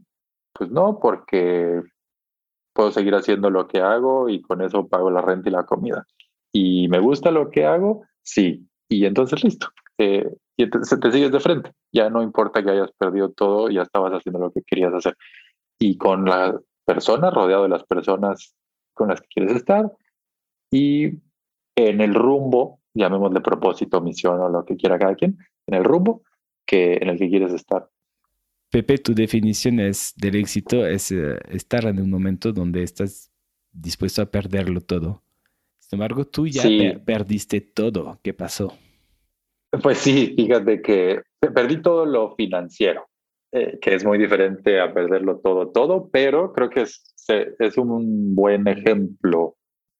[0.53, 1.81] Pues no, porque
[2.73, 6.05] puedo seguir haciendo lo que hago y con eso pago la renta y la comida.
[6.51, 8.03] ¿Y me gusta lo que hago?
[8.21, 8.67] Sí.
[8.87, 9.67] Y entonces listo.
[9.97, 10.27] Eh,
[10.59, 11.71] y entonces te sigues de frente.
[11.89, 15.15] Ya no importa que hayas perdido todo, ya estabas haciendo lo que querías hacer.
[15.79, 18.57] Y con la persona, rodeado de las personas
[18.93, 19.89] con las que quieres estar,
[20.69, 21.13] y
[21.77, 26.23] en el rumbo, llamémosle propósito, misión o lo que quiera cada quien, en el rumbo
[26.65, 27.89] que, en el que quieres estar.
[28.69, 33.31] Pepe, tu definición es, del éxito es eh, estar en un momento donde estás
[33.71, 35.23] dispuesto a perderlo todo.
[35.79, 36.63] Sin embargo, tú ya
[37.05, 38.19] perdiste todo.
[38.21, 38.73] ¿Qué pasó?
[39.71, 41.21] Pues sí, fíjate que
[41.53, 43.07] perdí todo lo financiero,
[43.51, 48.67] eh, que es muy diferente a perderlo todo, todo, pero creo que es, un buen
[48.67, 49.55] ejemplo,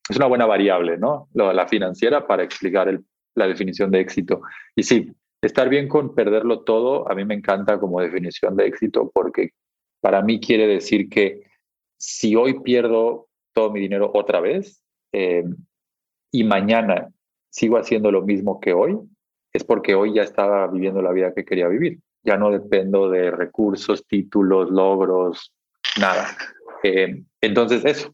[0.10, 1.29] es una buena variable, ¿no?
[1.34, 2.99] La financiera para explicar
[3.36, 4.41] la definición de éxito.
[4.75, 9.12] Y sí, estar bien con perderlo todo, a mí me encanta como definición de éxito
[9.13, 9.51] porque
[10.01, 11.43] para mí quiere decir que
[11.97, 14.82] si hoy pierdo todo mi dinero otra vez
[15.13, 15.43] eh,
[16.32, 17.10] y mañana
[17.51, 18.97] sigo haciendo lo mismo que hoy,
[19.53, 21.99] es porque hoy ya estaba viviendo la vida que quería vivir.
[22.23, 25.53] Ya no dependo de recursos, títulos, logros,
[25.99, 26.27] nada.
[26.83, 28.13] Eh, entonces, eso,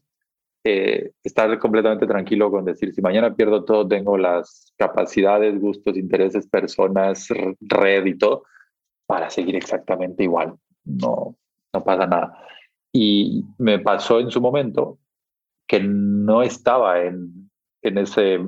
[0.64, 6.48] eh, estar completamente tranquilo con decir, si mañana pierdo todo, tengo las capacidades, gustos, intereses,
[6.48, 7.28] personas,
[7.60, 8.44] red y todo,
[9.06, 10.54] para seguir exactamente igual.
[10.84, 11.36] No,
[11.72, 12.42] no pasa nada.
[12.92, 14.98] Y me pasó en su momento
[15.66, 17.50] que no estaba en,
[17.82, 18.40] en ese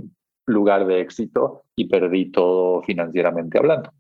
[0.47, 3.93] lugar de éxito y perdí todo financieramente hablando.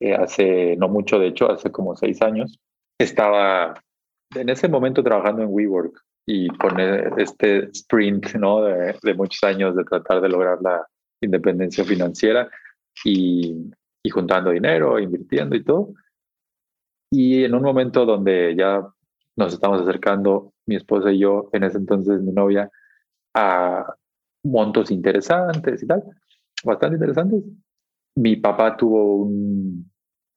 [0.00, 2.58] Eh, hace no mucho, de hecho, hace como seis años,
[2.98, 3.74] estaba
[4.34, 8.62] en ese momento trabajando en WeWork y con e, este sprint ¿no?
[8.62, 10.84] de, muchos años de tratar de lograr la
[11.20, 12.50] independencia financiera
[13.04, 13.70] y,
[14.02, 15.94] y juntando dinero, invirtiendo y todo.
[17.12, 18.84] Y en un momento donde ya
[19.36, 22.68] nos estamos acercando, mi esposa y yo, en ese entonces mi novia,
[23.34, 23.94] a
[24.44, 26.02] montos interesantes y tal,
[26.64, 27.42] bastante interesantes.
[28.16, 29.90] Mi papá tuvo un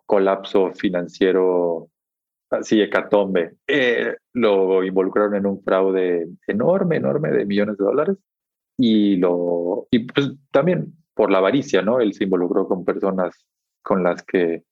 [0.06, 1.90] colapso financiero
[2.50, 3.56] así hecatombe.
[3.68, 8.18] Eh, lo involucraron en un fraude enorme, enorme de millones de dólares
[8.78, 12.00] y lo y pues también por la avaricia, ¿no?
[12.00, 13.46] Él se involucró con personas
[13.82, 14.64] con las que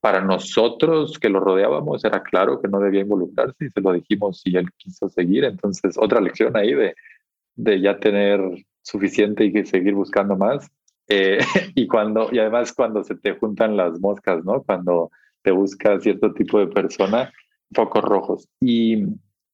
[0.00, 4.42] para nosotros que lo rodeábamos era claro que no debía involucrarse y se lo dijimos
[4.44, 5.44] y él quiso seguir.
[5.44, 6.94] Entonces, otra lección ahí de
[7.56, 8.40] de ya tener
[8.84, 10.70] suficiente y que seguir buscando más.
[11.08, 11.38] Eh,
[11.74, 14.62] y cuando, y además cuando se te juntan las moscas, ¿no?
[14.62, 15.10] Cuando
[15.42, 17.32] te busca cierto tipo de persona,
[17.74, 18.48] focos rojos.
[18.60, 19.04] Y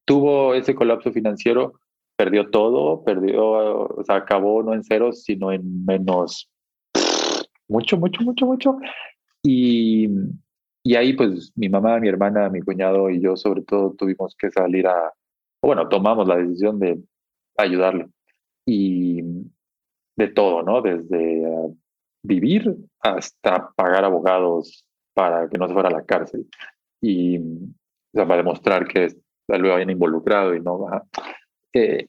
[0.04, 1.74] tuvo ese colapso financiero,
[2.16, 6.50] perdió todo, perdió, o sea, acabó no en ceros, sino en menos,
[7.68, 8.78] mucho, mucho, mucho, mucho.
[9.42, 10.08] Y,
[10.82, 14.50] y ahí pues mi mamá, mi hermana, mi cuñado y yo sobre todo tuvimos que
[14.50, 15.12] salir a,
[15.62, 17.00] bueno, tomamos la decisión de
[17.56, 18.06] ayudarle.
[18.66, 19.09] Y
[20.20, 20.82] de todo, ¿no?
[20.82, 21.76] Desde uh,
[22.22, 26.46] vivir hasta pagar abogados para que no se fuera a la cárcel.
[27.00, 29.08] Y o sea, para demostrar que
[29.48, 30.86] lo habían involucrado y no.
[31.72, 32.06] Eh,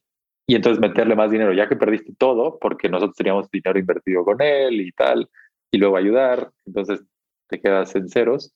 [0.47, 4.41] y entonces meterle más dinero, ya que perdiste todo, porque nosotros teníamos dinero invertido con
[4.41, 5.29] él y tal,
[5.71, 7.01] y luego ayudar, entonces
[7.47, 8.53] te quedas en ceros,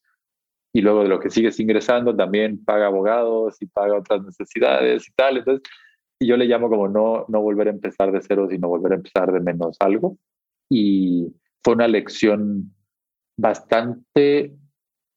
[0.74, 5.14] y luego de lo que sigues ingresando también paga abogados y paga otras necesidades y
[5.14, 5.64] tal, entonces
[6.20, 9.32] yo le llamo como no, no volver a empezar de cero, sino volver a empezar
[9.32, 10.18] de menos algo,
[10.70, 12.74] y fue una lección
[13.38, 14.56] bastante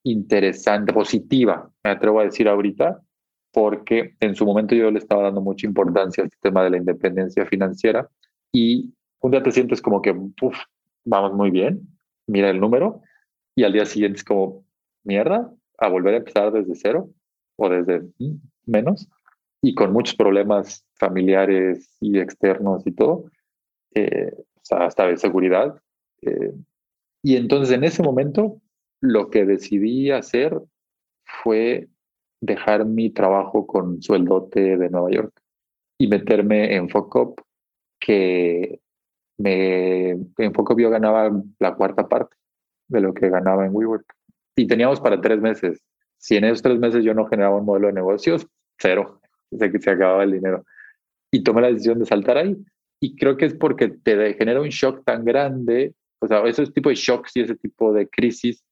[0.04, 3.00] interesante, positiva, me atrevo a decir ahorita,
[3.52, 7.46] porque en su momento yo le estaba dando mucha importancia al tema de la independencia
[7.46, 8.08] financiera
[8.52, 10.56] y un día te sientes como que, uff,
[11.04, 11.80] vamos muy bien,
[12.26, 13.02] mira el número,
[13.56, 14.64] y al día siguiente es como,
[15.04, 17.10] mierda, a volver a empezar desde cero
[17.56, 18.02] o desde
[18.66, 19.08] menos,
[19.62, 23.24] y con muchos problemas familiares y externos y todo,
[23.94, 24.32] eh,
[24.70, 25.80] hasta de seguridad.
[26.22, 26.52] Eh,
[27.22, 28.60] y entonces en ese momento
[29.00, 30.60] lo que decidí hacer
[31.24, 31.88] fue
[32.40, 35.42] dejar mi trabajo con sueldote de Nueva York
[35.98, 37.40] y meterme en Focop,
[37.98, 38.80] que
[39.36, 42.36] me, en Focop yo ganaba la cuarta parte
[42.88, 44.06] de lo que ganaba en WeWork.
[44.56, 45.84] Y teníamos para tres meses.
[46.16, 48.46] Si en esos tres meses yo no generaba un modelo de negocios,
[48.78, 49.20] cero.
[49.50, 50.64] Que se acababa el dinero.
[51.30, 52.56] Y tomé la decisión de saltar ahí.
[53.00, 56.88] Y creo que es porque te genera un shock tan grande, o sea, ese tipo
[56.88, 58.64] de shocks y ese tipo de crisis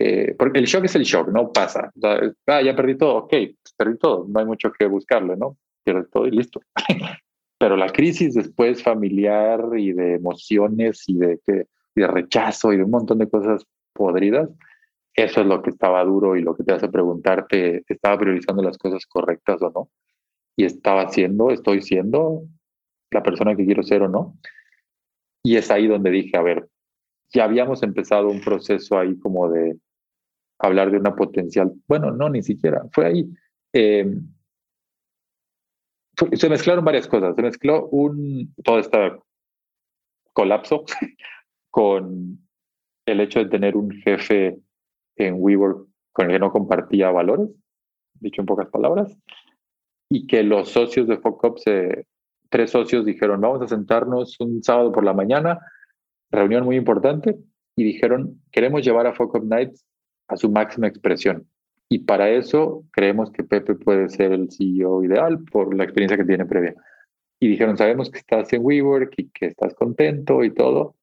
[0.00, 1.90] eh, porque el shock es el shock, no pasa.
[2.46, 5.56] ah, ya perdí todo, ok, pues perdí todo, no hay mucho que buscarle, ¿no?
[5.84, 6.60] Pierdes todo y listo.
[7.58, 12.92] Pero la crisis después familiar y de emociones y de, de rechazo y de un
[12.92, 14.48] montón de cosas podridas,
[15.14, 18.78] eso es lo que estaba duro y lo que te hace preguntarte, ¿estaba priorizando las
[18.78, 19.88] cosas correctas o no?
[20.58, 22.42] Y estaba siendo, estoy siendo
[23.12, 24.36] la persona que quiero ser o no.
[25.44, 26.68] Y es ahí donde dije, a ver,
[27.32, 29.78] ya habíamos empezado un proceso ahí como de
[30.58, 33.30] hablar de una potencial, bueno, no, ni siquiera, fue ahí.
[33.72, 34.12] Eh,
[36.32, 39.12] se mezclaron varias cosas, se mezcló un, todo este
[40.32, 40.84] colapso
[41.70, 42.38] con
[43.06, 44.58] el hecho de tener un jefe
[45.16, 47.48] en WeWork con el que no compartía valores,
[48.14, 49.16] dicho en pocas palabras,
[50.10, 51.58] y que los socios de FOCOP,
[52.48, 55.58] tres socios dijeron, vamos a sentarnos un sábado por la mañana,
[56.30, 57.36] reunión muy importante,
[57.76, 59.84] y dijeron, queremos llevar a FOCOP Nights
[60.28, 61.46] a su máxima expresión.
[61.88, 66.24] Y para eso creemos que Pepe puede ser el CEO ideal por la experiencia que
[66.24, 66.74] tiene previa.
[67.40, 70.96] Y dijeron, sabemos que estás en WeWork y que estás contento y todo,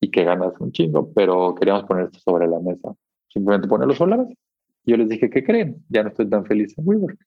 [0.00, 2.94] y que ganas un chingo, pero queríamos poner esto sobre la mesa.
[3.28, 4.34] Simplemente ponerlo sobre la mesa.
[4.84, 5.84] Yo les dije, ¿qué creen?
[5.88, 7.18] Ya no estoy tan feliz en WeWork.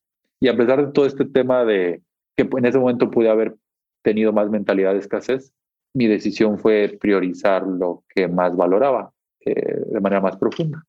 [0.42, 2.02] Y a pesar de todo este tema de
[2.36, 3.54] que en ese momento pude haber
[4.02, 5.52] tenido más mentalidad de escasez,
[5.94, 9.12] mi decisión fue priorizar lo que más valoraba
[9.44, 10.84] eh, de manera más profunda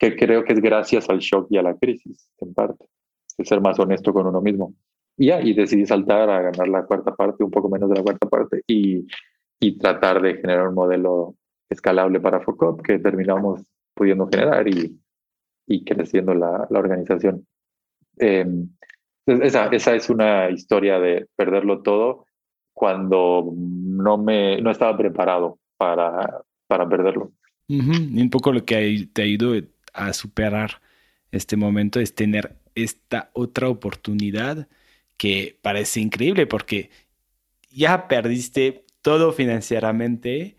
[0.00, 2.86] que creo que es gracias al shock y a la crisis, en parte,
[3.36, 4.72] de ser más honesto con uno mismo.
[5.18, 8.26] Y y decidí saltar a ganar la cuarta parte, un poco menos de la cuarta
[8.26, 9.06] parte, y,
[9.60, 11.34] y tratar de generar un modelo
[11.68, 13.62] escalable para Focop que terminamos
[13.94, 14.98] pudiendo generar y,
[15.66, 17.46] y creciendo la, la organización.
[18.20, 18.68] Em,
[19.26, 22.26] esa, esa es una historia de perderlo todo
[22.72, 27.32] cuando no, me, no estaba preparado para, para perderlo.
[27.66, 29.54] Y un poco lo que te ha ido
[29.92, 30.80] a superar
[31.30, 34.68] este momento es tener esta otra oportunidad
[35.16, 36.90] que parece increíble porque
[37.70, 40.56] ya perdiste todo financieramente,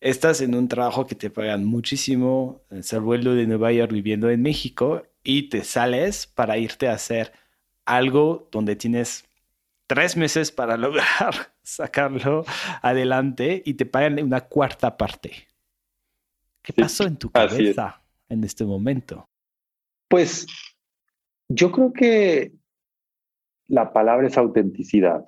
[0.00, 4.42] estás en un trabajo que te pagan muchísimo, el vuelo de Nueva York viviendo en
[4.42, 7.32] México y te sales para irte a hacer
[7.84, 9.24] algo donde tienes
[9.86, 12.44] tres meses para lograr sacarlo
[12.82, 15.48] adelante y te pagan una cuarta parte.
[16.62, 18.00] ¿Qué pasó en tu cabeza?
[18.30, 19.28] en este momento?
[20.08, 20.46] Pues
[21.48, 22.52] yo creo que
[23.68, 25.24] la palabra es autenticidad.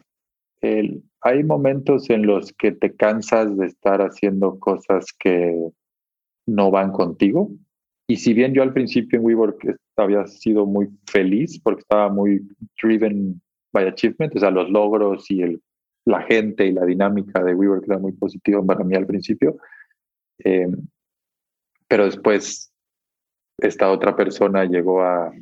[1.20, 5.70] hay momentos en los que te cansas de estar haciendo cosas que
[6.46, 7.50] no van contigo.
[8.08, 12.42] Y si bien yo al principio en WeWork había sido muy feliz porque estaba muy
[12.82, 13.40] driven
[13.72, 15.62] by achievement, o sea, los logros y el,
[16.04, 19.56] la gente y la dinámica de WeWork era muy positiva para mí al principio.
[20.44, 20.68] Eh,
[21.88, 22.72] pero después
[23.58, 25.32] esta otra persona llegó a,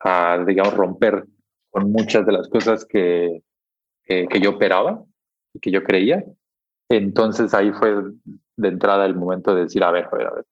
[0.00, 1.24] a digamos, romper
[1.70, 3.42] con muchas de las cosas que,
[4.04, 5.04] que yo operaba
[5.52, 6.24] y que yo creía.
[6.88, 7.94] Entonces ahí fue
[8.56, 10.44] de entrada el momento de decir, a ver, a ver, a ver,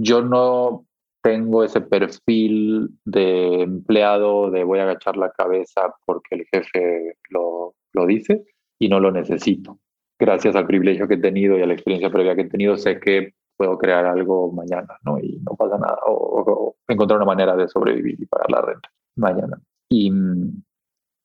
[0.00, 0.86] yo no
[1.22, 7.74] tengo ese perfil de empleado de voy a agachar la cabeza porque el jefe lo,
[7.92, 8.44] lo dice
[8.78, 9.78] y no lo necesito.
[10.18, 12.98] Gracias al privilegio que he tenido y a la experiencia previa que he tenido, sé
[13.00, 15.18] que puedo crear algo mañana, ¿no?
[15.18, 15.98] Y no pasa nada.
[16.06, 19.60] O, encontrar una manera de sobrevivir y pagar la renta mañana.
[19.90, 20.10] Y,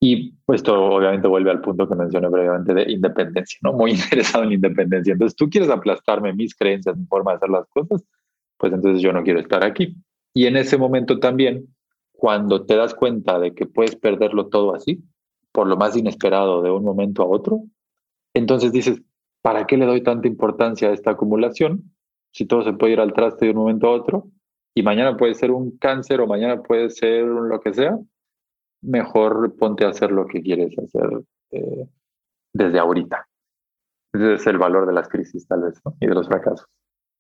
[0.02, 3.74] Y pues esto obviamente vuelve al punto que mencioné previamente de independencia, ¿no?
[3.74, 5.14] Muy interesado en la independencia.
[5.14, 8.04] Entonces, tú quieres aplastarme mis creencias, mi forma de hacer las cosas,
[8.58, 9.96] pues entonces yo no quiero estar aquí.
[10.34, 11.76] Y en ese momento también,
[12.12, 15.04] cuando te das cuenta de que puedes perderlo todo así,
[15.52, 17.64] por lo más inesperado de un momento a otro,
[18.34, 19.02] entonces dices,
[19.42, 21.96] ¿para qué le doy tanta importancia a esta acumulación?
[22.32, 24.30] Si todo se puede ir al traste de un momento a otro,
[24.74, 27.98] y mañana puede ser un cáncer o mañana puede ser lo que sea,
[28.82, 31.88] mejor ponte a hacer lo que quieres hacer eh,
[32.54, 33.28] desde ahorita.
[34.14, 36.68] Ese es el valor de las crisis, tal vez, y de los fracasos.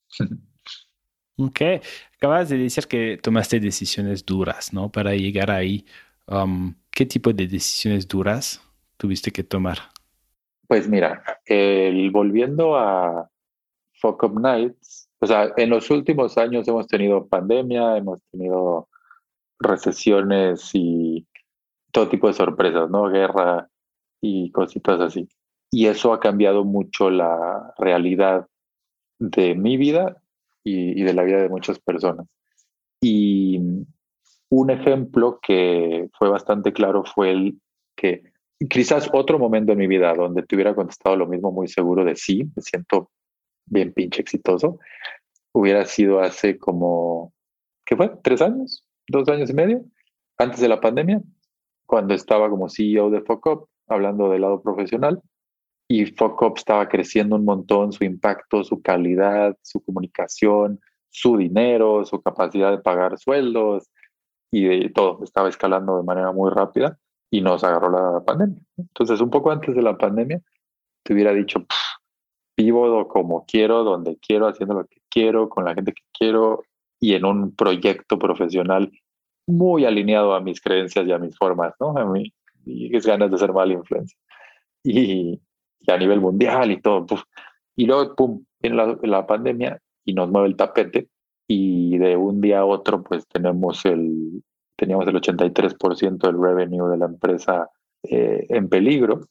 [1.38, 1.62] Ok,
[2.16, 4.90] acabas de decir que tomaste decisiones duras, ¿no?
[4.90, 5.86] Para llegar ahí.
[6.28, 8.62] Um, ¿Qué tipo de decisiones duras
[8.98, 9.78] tuviste que tomar?
[10.68, 11.24] Pues mira,
[12.12, 13.30] volviendo a
[14.00, 18.88] Fuck Up Nights, o sea, en los últimos años hemos tenido pandemia, hemos tenido
[19.60, 21.28] recesiones y
[21.92, 23.10] todo tipo de sorpresas, ¿no?
[23.10, 23.70] Guerra
[24.22, 25.28] y cositas así.
[25.70, 28.48] Y eso ha cambiado mucho la realidad
[29.20, 30.22] de mi vida
[30.66, 32.28] y, de la vida de muchas personas.
[32.99, 33.59] Y
[34.49, 37.61] un ejemplo que fue bastante claro fue el
[37.95, 38.24] que
[38.70, 42.16] quizás otro momento en mi vida donde te hubiera contestado lo mismo muy seguro de
[42.16, 43.11] sí, me siento
[43.66, 44.80] bien pinche exitoso,
[45.53, 47.34] hubiera sido hace como,
[47.86, 48.11] ¿qué fue?
[48.24, 48.88] ¿Tres años?
[49.07, 49.86] ¿Dos años y medio?
[50.38, 51.22] Antes de la pandemia,
[51.86, 55.22] cuando estaba como CEO de Focop, hablando del lado profesional,
[55.88, 60.80] y Focop estaba creciendo un montón, su impacto, su calidad, su comunicación,
[61.10, 63.90] su dinero, su capacidad de pagar sueldos
[64.52, 66.98] y de todo, estaba escalando de manera muy rápida
[67.30, 68.62] y nos agarró la pandemia.
[68.78, 70.42] Entonces, un poco antes de la pandemia,
[71.04, 71.66] te hubiera dicho,
[72.58, 76.64] vivo como quiero, donde quiero, haciendo lo que quiero, con la gente que quiero
[77.00, 78.92] y en un proyecto profesional
[79.48, 81.96] muy alineado a mis creencias y a mis formas, ¿no?
[81.98, 82.34] A mí,
[82.66, 84.18] y es ganas de ser mala influencia.
[84.84, 85.40] Y,
[85.88, 87.06] a nivel mundial y todo.
[87.76, 91.10] Y luego, pum, viene la, la, pandemia y nos mueve el tapete
[91.48, 94.44] y de un día a otro, pues tenemos el,
[94.76, 97.70] teníamos el 83% del revenue de la empresa
[98.04, 99.22] eh, en peligro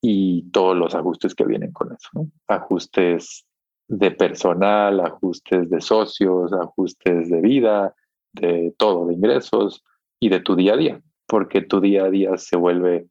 [0.00, 2.30] y todos los ajustes que vienen con eso, ¿no?
[2.46, 3.46] Ajustes
[3.88, 7.94] de personal, ajustes de socios, ajustes de vida,
[8.32, 9.84] de todo, de ingresos
[10.20, 13.08] y de tu día a día, porque tu día a día se vuelve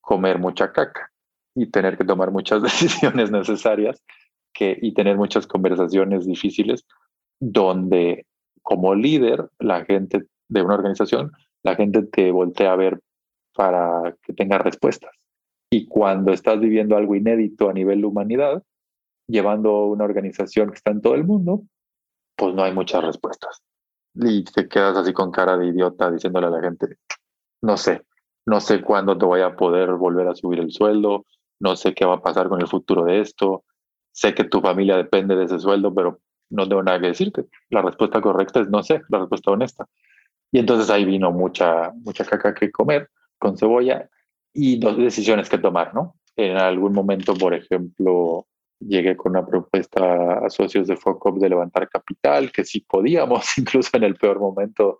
[0.00, 1.10] comer mucha caca
[1.56, 4.00] y tener que tomar muchas decisiones necesarias
[4.52, 6.86] que, y tener muchas conversaciones difíciles
[7.40, 8.26] donde
[8.62, 11.32] como líder, la gente de una organización,
[11.62, 13.00] la gente te voltea a ver
[13.54, 15.12] para que tenga respuestas.
[15.70, 18.62] Y cuando estás viviendo algo inédito a nivel de humanidad,
[19.28, 21.62] llevando una organización que está en todo el mundo,
[22.36, 23.62] pues no hay muchas respuestas.
[24.14, 26.98] Y te quedas así con cara de idiota diciéndole a la gente,
[27.62, 28.02] no sé,
[28.46, 31.24] no sé cuándo te voy a poder volver a subir el sueldo,
[31.60, 33.64] no sé qué va a pasar con el futuro de esto,
[34.12, 37.44] sé que tu familia depende de ese sueldo, pero no tengo nada que decirte.
[37.70, 39.86] La respuesta correcta es no sé, la respuesta honesta.
[40.52, 44.08] Y entonces ahí vino mucha, mucha caca que comer con cebolla
[44.52, 46.16] y dos decisiones que tomar, ¿no?
[46.36, 48.46] En algún momento, por ejemplo,
[48.80, 53.90] llegué con una propuesta a socios de Focop de levantar capital, que sí podíamos, incluso
[53.96, 54.98] en el peor momento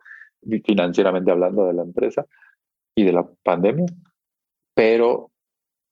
[0.65, 2.25] financieramente hablando de la empresa
[2.95, 3.87] y de la pandemia,
[4.75, 5.31] pero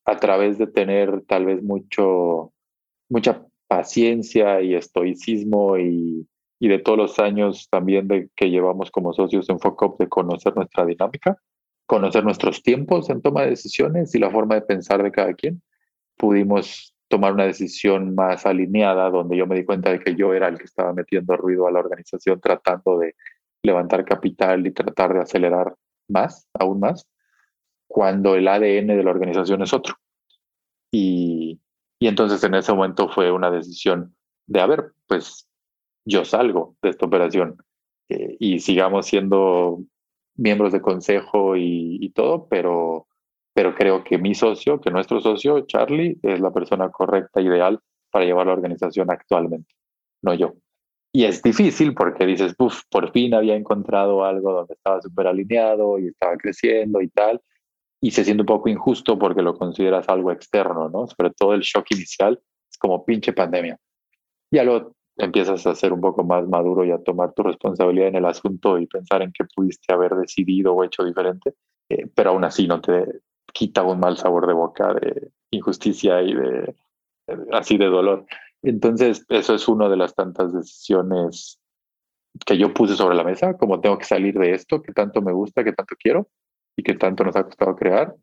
[0.05, 2.53] a través de tener tal vez mucho,
[3.09, 6.29] mucha paciencia y estoicismo y,
[6.61, 10.55] y de todos los años también de que llevamos como socios en Focop de conocer
[10.57, 11.39] nuestra dinámica,
[11.87, 15.63] conocer nuestros tiempos en toma de decisiones y la forma de pensar de cada quien,
[16.17, 20.49] pudimos tomar una decisión más alineada donde yo me di cuenta de que yo era
[20.49, 23.15] el que estaba metiendo ruido a la organización tratando de
[23.63, 25.75] levantar capital y tratar de acelerar
[26.09, 27.07] más, aún más,
[27.95, 29.95] cuando el ADN de la organización es otro.
[30.91, 31.61] Y,
[32.01, 34.17] y entonces en ese momento fue una decisión
[34.49, 35.49] de, a ver, pues
[36.05, 37.57] yo salgo de esta operación
[38.09, 39.85] eh, y sigamos siendo
[40.35, 43.07] miembros de consejo y, y, todo, pero,
[43.55, 47.79] pero creo que mi socio, que nuestro socio, Charlie, es la persona correcta, ideal
[48.11, 49.73] para llevar la organización actualmente,
[50.21, 50.55] no yo.
[51.13, 56.01] Y es difícil porque dices, Uf, por fin había encontrado algo donde estaba súper alineado
[56.01, 57.41] y estaba creciendo y tal,
[58.05, 61.07] y se siente un poco injusto porque lo consideras algo externo, ¿no?
[61.07, 62.39] Sobre todo el shock inicial
[62.71, 63.79] es como pinche pandemia.
[64.51, 68.17] Ya lo empiezas a ser un poco más maduro y a tomar tu responsabilidad en
[68.17, 71.55] el asunto y pensar en qué pudiste haber decidido o hecho diferente,
[71.89, 73.07] eh, pero aún así no te
[73.55, 76.75] quita un mal sabor de boca de injusticia y de
[77.53, 78.27] así de dolor.
[78.61, 81.59] Entonces, eso es una de las tantas decisiones
[82.45, 85.33] que yo puse sobre la mesa, como tengo que salir de esto, que tanto me
[85.33, 86.29] gusta, que tanto quiero,
[86.77, 88.15] y que tanto nos ha costado crear.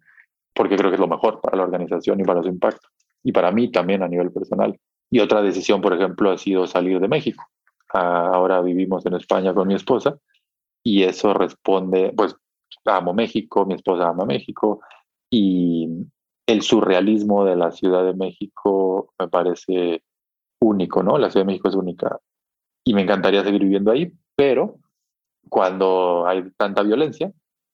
[0.54, 2.90] porque creo que es lo mejor para la organización y para su impacto.
[3.24, 4.78] Y para mí también a nivel personal.
[5.10, 7.46] Y otra decisión, por ejemplo, ha sido salir de México.
[7.94, 10.18] Ah, ahora vivimos en España con mi esposa
[10.84, 12.36] y eso responde, pues
[12.86, 14.82] amo México, mi esposa ama México
[15.30, 15.88] y
[16.48, 20.04] el surrealismo de la Ciudad de México me parece
[20.60, 21.18] único, ¿no?
[21.18, 22.20] La Ciudad de México es única
[22.84, 24.78] y me encantaría seguir viviendo ahí, pero
[25.50, 27.32] cuando hay tanta violencia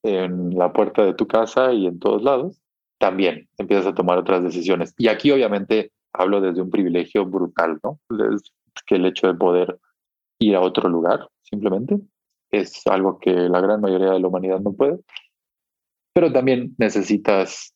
[0.07, 2.61] en la puerta de tu casa y en todos lados,
[2.99, 4.93] también empiezas a tomar otras decisiones.
[4.97, 7.99] Y aquí obviamente hablo desde un privilegio brutal, ¿no?
[8.33, 8.51] Es
[8.85, 9.79] que el hecho de poder
[10.39, 11.99] ir a otro lugar, simplemente,
[12.51, 14.99] es algo que la gran mayoría de la humanidad no puede.
[16.13, 17.75] Pero también necesitas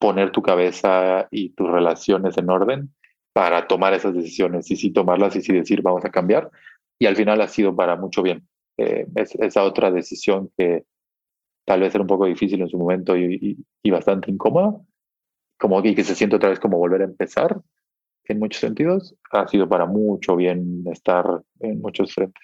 [0.00, 2.94] poner tu cabeza y tus relaciones en orden
[3.32, 6.50] para tomar esas decisiones y sí tomarlas y sí decir vamos a cambiar.
[6.98, 8.46] Y al final ha sido para mucho bien.
[8.76, 10.84] Eh, es, esa otra decisión que
[11.64, 14.80] tal vez era un poco difícil en su momento y, y, bastante incómoda,
[15.58, 17.60] como que, que se siente otra vez como volver a empezar
[18.24, 22.42] en muchos sentidos, ha sido para mucho bien estar en muchos frentes.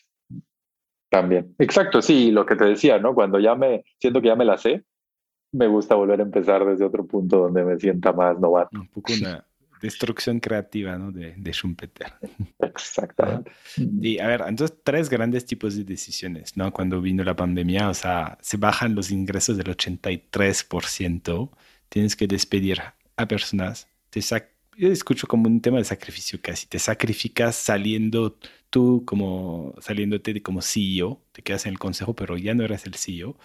[1.10, 1.54] También.
[1.58, 3.14] Exacto, sí, lo que te decía, ¿no?
[3.14, 4.84] Cuando ya me siento que ya me la sé,
[5.52, 8.78] me gusta volver a empezar desde otro punto donde me sienta más novato.
[8.78, 9.44] Un poco una
[9.80, 11.10] destrucción creativa, ¿no?
[11.12, 12.12] De, de Schumpeter.
[12.58, 13.50] Exactamente.
[14.00, 16.72] Y a ver, entonces tres grandes tipos de decisiones, ¿no?
[16.72, 21.50] Cuando vino la pandemia, o sea, se bajan los ingresos del 83%,
[21.88, 22.80] tienes que despedir
[23.16, 24.20] a personas, te
[24.76, 28.38] yo escucho como un tema de sacrificio casi, te sacrificas saliendo
[28.70, 32.94] tú como saliéndote como CEO, te quedas en el consejo, pero ya no eres el
[32.94, 33.36] CEO.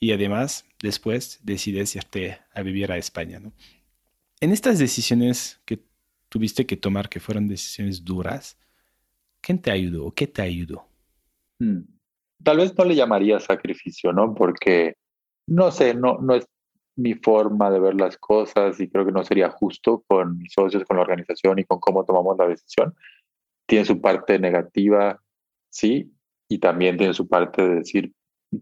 [0.00, 3.40] Y además, después decides irte a vivir a España.
[3.40, 3.52] ¿no?
[4.40, 5.80] En estas decisiones que
[6.28, 8.58] tuviste que tomar, que fueron decisiones duras,
[9.40, 10.86] ¿quién te ayudó o qué te ayudó?
[11.58, 11.82] Hmm.
[12.42, 14.34] Tal vez no le llamaría sacrificio, ¿no?
[14.34, 14.96] Porque,
[15.46, 16.46] no sé, no, no es
[16.96, 20.84] mi forma de ver las cosas y creo que no sería justo con mis socios,
[20.84, 22.94] con la organización y con cómo tomamos la decisión
[23.66, 25.20] tiene su parte negativa,
[25.70, 26.12] sí,
[26.48, 28.12] y también tiene su parte de decir,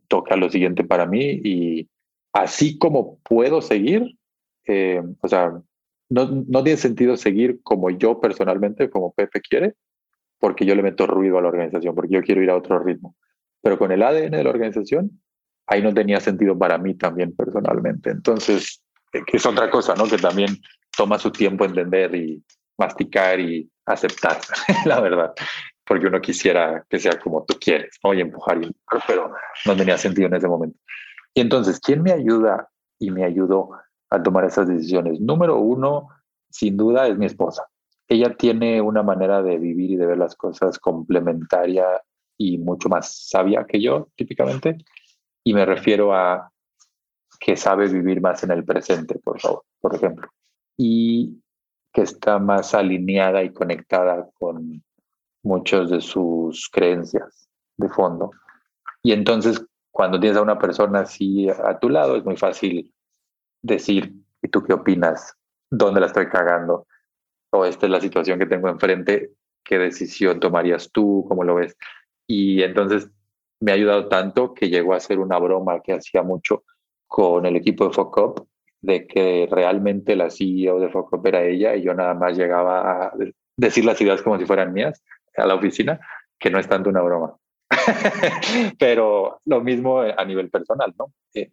[0.08, 1.88] toca lo siguiente para mí y
[2.32, 4.16] así como puedo seguir,
[4.66, 5.52] eh, o sea,
[6.08, 9.74] no, no tiene sentido seguir como yo personalmente, como Pepe quiere,
[10.38, 13.16] porque yo le meto ruido a la organización, porque yo quiero ir a otro ritmo.
[13.62, 15.22] Pero con el ADN de la organización,
[15.66, 18.10] ahí no tenía sentido para mí también personalmente.
[18.10, 18.82] Entonces,
[19.12, 20.04] eh, es otra cosa, ¿no?
[20.04, 20.50] Que también
[20.96, 22.44] toma su tiempo entender y
[22.78, 24.38] masticar y aceptar,
[24.84, 25.32] la verdad,
[25.84, 28.14] porque uno quisiera que sea como tú quieres, ¿no?
[28.14, 29.32] y empujar y empujar, pero
[29.66, 30.78] no tenía sentido en ese momento.
[31.34, 33.70] Y entonces, ¿quién me ayuda y me ayudó
[34.12, 35.20] a tomar esas decisiones?
[35.20, 36.08] Número uno,
[36.50, 37.66] sin duda, es mi esposa.
[38.08, 41.86] Ella tiene una manera de vivir y de ver las cosas complementaria
[42.36, 44.76] y mucho más sabia que yo, típicamente.
[45.44, 46.50] Y me refiero a
[47.40, 50.28] que sabe vivir más en el presente, por favor, por ejemplo.
[50.76, 51.40] Y
[51.92, 54.82] que está más alineada y conectada con
[55.42, 58.30] muchas de sus creencias de fondo.
[59.02, 62.92] Y entonces, cuando tienes a una persona así a tu lado, es muy fácil
[63.62, 65.36] decir, ¿y tú qué opinas?
[65.70, 66.86] ¿Dónde la estoy cagando?
[67.50, 69.30] O esta es la situación que tengo enfrente,
[69.64, 71.24] ¿qué decisión tomarías tú?
[71.28, 71.76] ¿Cómo lo ves?
[72.26, 73.10] Y entonces
[73.60, 76.64] me ha ayudado tanto que llegó a ser una broma que hacía mucho
[77.06, 78.46] con el equipo de Focop,
[78.80, 83.12] de que realmente la CEO de Focop era ella y yo nada más llegaba a
[83.56, 85.02] decir las ideas como si fueran mías
[85.36, 86.00] a la oficina,
[86.38, 87.36] que no es tanto una broma.
[88.78, 91.12] Pero lo mismo a nivel personal, ¿no?
[91.34, 91.50] Eh,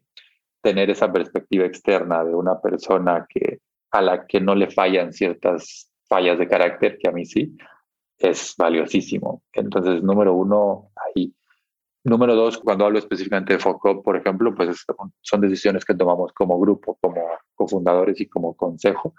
[0.62, 3.60] tener esa perspectiva externa de una persona que
[3.92, 7.58] a la que no le fallan ciertas fallas de carácter, que a mí sí,
[8.18, 9.44] es valiosísimo.
[9.54, 11.34] Entonces, número uno, ahí
[12.04, 14.86] Número dos, cuando hablo específicamente de FOCOP, por ejemplo, pues
[15.22, 17.22] son decisiones que tomamos como grupo, como
[17.56, 19.14] cofundadores y como consejo.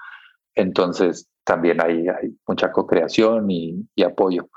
[0.55, 4.49] Entonces, también hay, hay mucha co-creación y, apoyo.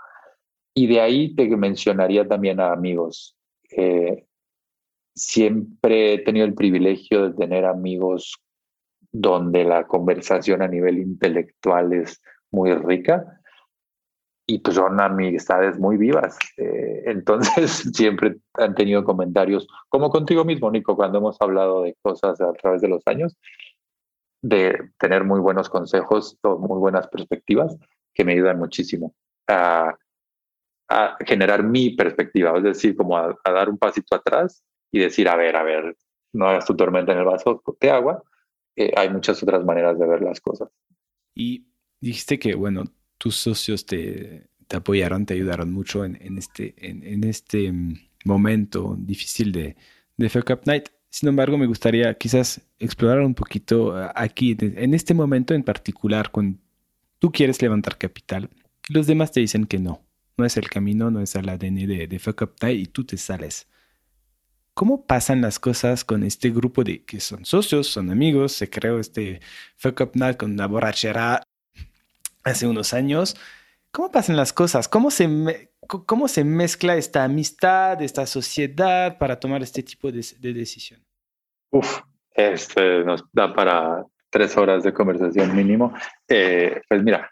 [0.74, 3.38] Y de ahí te mencionaría también a amigos.
[3.70, 4.26] Eh,
[5.16, 8.36] siempre he tenido el privilegio de tener amigos
[9.12, 13.40] donde la conversación a nivel intelectual es muy rica
[14.46, 16.38] y pues son amistades muy vivas.
[16.58, 22.42] Eh, entonces siempre han tenido comentarios, como contigo mismo, Nico, cuando hemos hablado de cosas
[22.42, 23.38] a través de los años,
[24.42, 27.78] de tener muy buenos consejos o muy buenas perspectivas
[28.14, 29.14] que me ayudan muchísimo
[29.48, 29.96] a,
[30.90, 35.36] a generar mi perspectiva, es decir, como a, dar un pasito atrás y decir, a
[35.36, 35.98] ver, a ver,
[36.32, 38.24] no hagas tu tormenta en el vaso de agua,
[38.76, 40.70] eh, hay muchas otras maneras de ver las cosas.
[41.34, 41.66] Y
[42.00, 42.84] dijiste que, bueno,
[43.18, 48.96] tus socios te, te apoyaron, te ayudaron mucho en, en este, en, este mm, momento
[49.00, 49.76] difícil de,
[50.16, 50.90] de Fuck Up Night.
[51.10, 56.30] Sin embargo, me gustaría quizás explorar un poquito ah, aquí, en este momento en particular,
[56.30, 56.60] cuando
[57.18, 58.48] tú quieres levantar capital,
[58.90, 60.02] los demás te dicen que no,
[60.38, 63.18] no es el camino, no es el ADN de, de Fuck Up y tú te
[63.18, 63.68] sales.
[64.74, 68.54] ¿Cómo pasan las cosas con este grupo de que son socios, son amigos?
[68.54, 69.40] Se creó este
[69.78, 71.44] Fuck Up Night con una borrachera
[72.44, 73.36] hace unos años.
[73.92, 74.88] ¿Cómo pasan las cosas?
[74.88, 81.06] ¿Cómo se, cómo se mezcla esta amistad, esta sociedad para tomar este tipo de, decisión?
[81.70, 82.00] Uf,
[82.32, 85.94] este nos da para tres horas de conversación mínimo.
[86.28, 87.30] Eh, pues mira,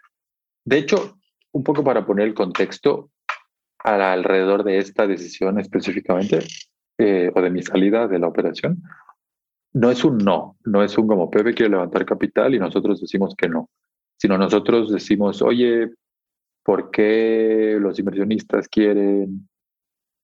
[0.64, 1.18] de hecho,
[1.50, 3.10] un poco para poner el contexto
[3.78, 6.46] alrededor de esta decisión específicamente,
[6.98, 8.82] eh, o de mi salida de la operación,
[9.72, 13.34] no es un no, no es un como Pepe quiere levantar capital y nosotros decimos
[13.36, 13.70] que no,
[14.18, 15.90] sino nosotros decimos, oye,
[16.62, 19.48] ¿por qué los inversionistas quieren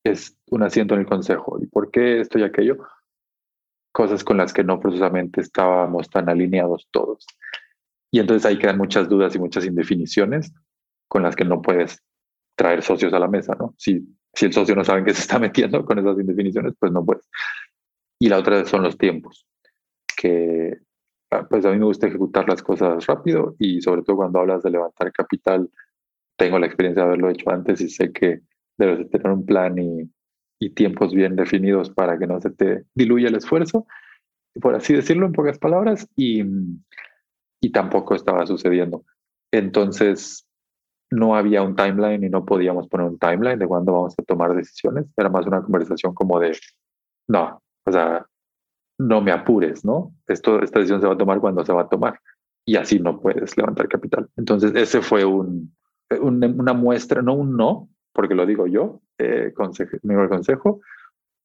[0.05, 1.59] es un asiento en el consejo?
[1.61, 2.79] ¿Y por qué esto y aquello?
[3.93, 7.27] Cosas con las que no precisamente estábamos tan alineados todos.
[8.11, 10.53] Y entonces ahí quedan muchas dudas y muchas indefiniciones
[11.09, 12.03] con las que no puedes
[12.55, 13.75] traer socios a la mesa, ¿no?
[13.79, 14.07] Si
[14.39, 17.05] si el socio no sabe en qué se está metiendo con esas indefiniciones, pues no
[17.05, 17.23] puede.
[18.21, 19.45] Y la otra son los tiempos,
[20.17, 20.79] que
[21.33, 24.63] ah, pues a mí me gusta ejecutar las cosas rápido y sobre todo cuando hablas
[24.63, 25.69] de levantar capital,
[26.37, 28.43] tengo la experiencia de haberlo hecho antes y sé que
[28.77, 30.09] debes de tener un plan y,
[30.61, 33.89] y tiempos bien definidos para que no se te diluya el esfuerzo,
[34.61, 36.45] por así decirlo en pocas palabras, y,
[37.61, 39.05] y tampoco estaba sucediendo.
[39.51, 40.48] Entonces,
[41.11, 44.55] no había un timeline y no podíamos poner un timeline de cuándo vamos a tomar
[44.55, 45.07] decisiones.
[45.17, 46.57] Era más una conversación como de,
[47.29, 48.27] no, o sea,
[48.99, 50.13] no me apures, ¿no?
[50.27, 52.21] Esto, esta decisión se va a tomar cuando se va a tomar
[52.67, 54.29] y así no puedes levantar capital.
[54.37, 55.75] Entonces, ese fue un,
[56.21, 60.81] una muestra, no un no, porque lo digo yo, eh, consejo, el consejo,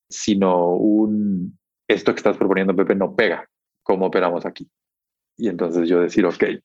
[0.09, 1.57] sino un,
[1.87, 3.47] esto que estás proponiendo, Pepe, no pega.
[3.83, 4.69] ¿Cómo operamos aquí?
[5.37, 6.59] Y entonces yo decir, ok, eh,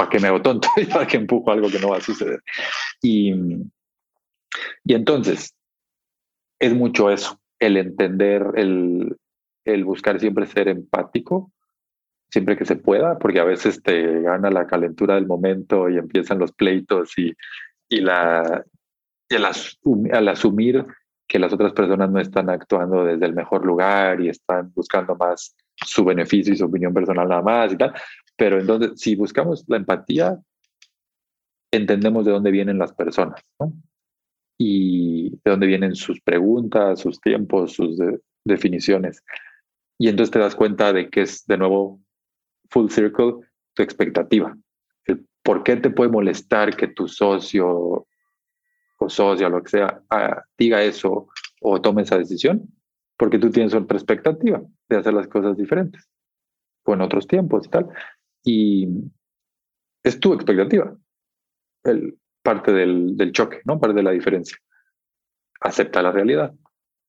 [0.00, 0.66] ¿para qué me hago tonto?
[0.90, 2.42] ¿Para qué empujo algo que no va a suceder?
[3.02, 3.34] Y,
[4.82, 5.54] y entonces,
[6.58, 9.18] es mucho eso, el entender, el,
[9.66, 11.52] el buscar siempre ser empático,
[12.30, 16.38] siempre que se pueda, porque a veces te gana la calentura del momento y empiezan
[16.38, 17.34] los pleitos y,
[17.90, 18.64] y, la,
[19.28, 20.86] y al, asumir
[21.28, 25.54] que las otras personas no están actuando desde el mejor lugar y están buscando más
[25.76, 27.92] su beneficio y su opinión personal nada más y tal,
[28.40, 30.40] pero entonces, si buscamos la empatía,
[31.70, 33.74] entendemos de dónde vienen las personas, ¿no?
[34.56, 37.98] Y de dónde vienen sus preguntas, sus tiempos, sus
[38.42, 39.22] definiciones.
[39.98, 42.00] Y entonces te das cuenta de que es, de nuevo,
[42.70, 44.56] full circle, tu expectativa.
[45.42, 48.06] ¿Por qué te puede molestar que tu socio
[48.96, 51.28] o socia, lo que sea, ah, diga eso
[51.60, 52.72] o tome esa decisión?
[53.18, 56.08] Porque tú tienes otra expectativa de hacer las cosas diferentes
[56.86, 57.90] o en otros tiempos y tal.
[58.44, 58.88] Y
[60.02, 60.96] es tu expectativa,
[61.84, 63.78] el, parte del, del choque, ¿no?
[63.78, 64.56] Parte de la diferencia.
[65.60, 66.54] Acepta la realidad.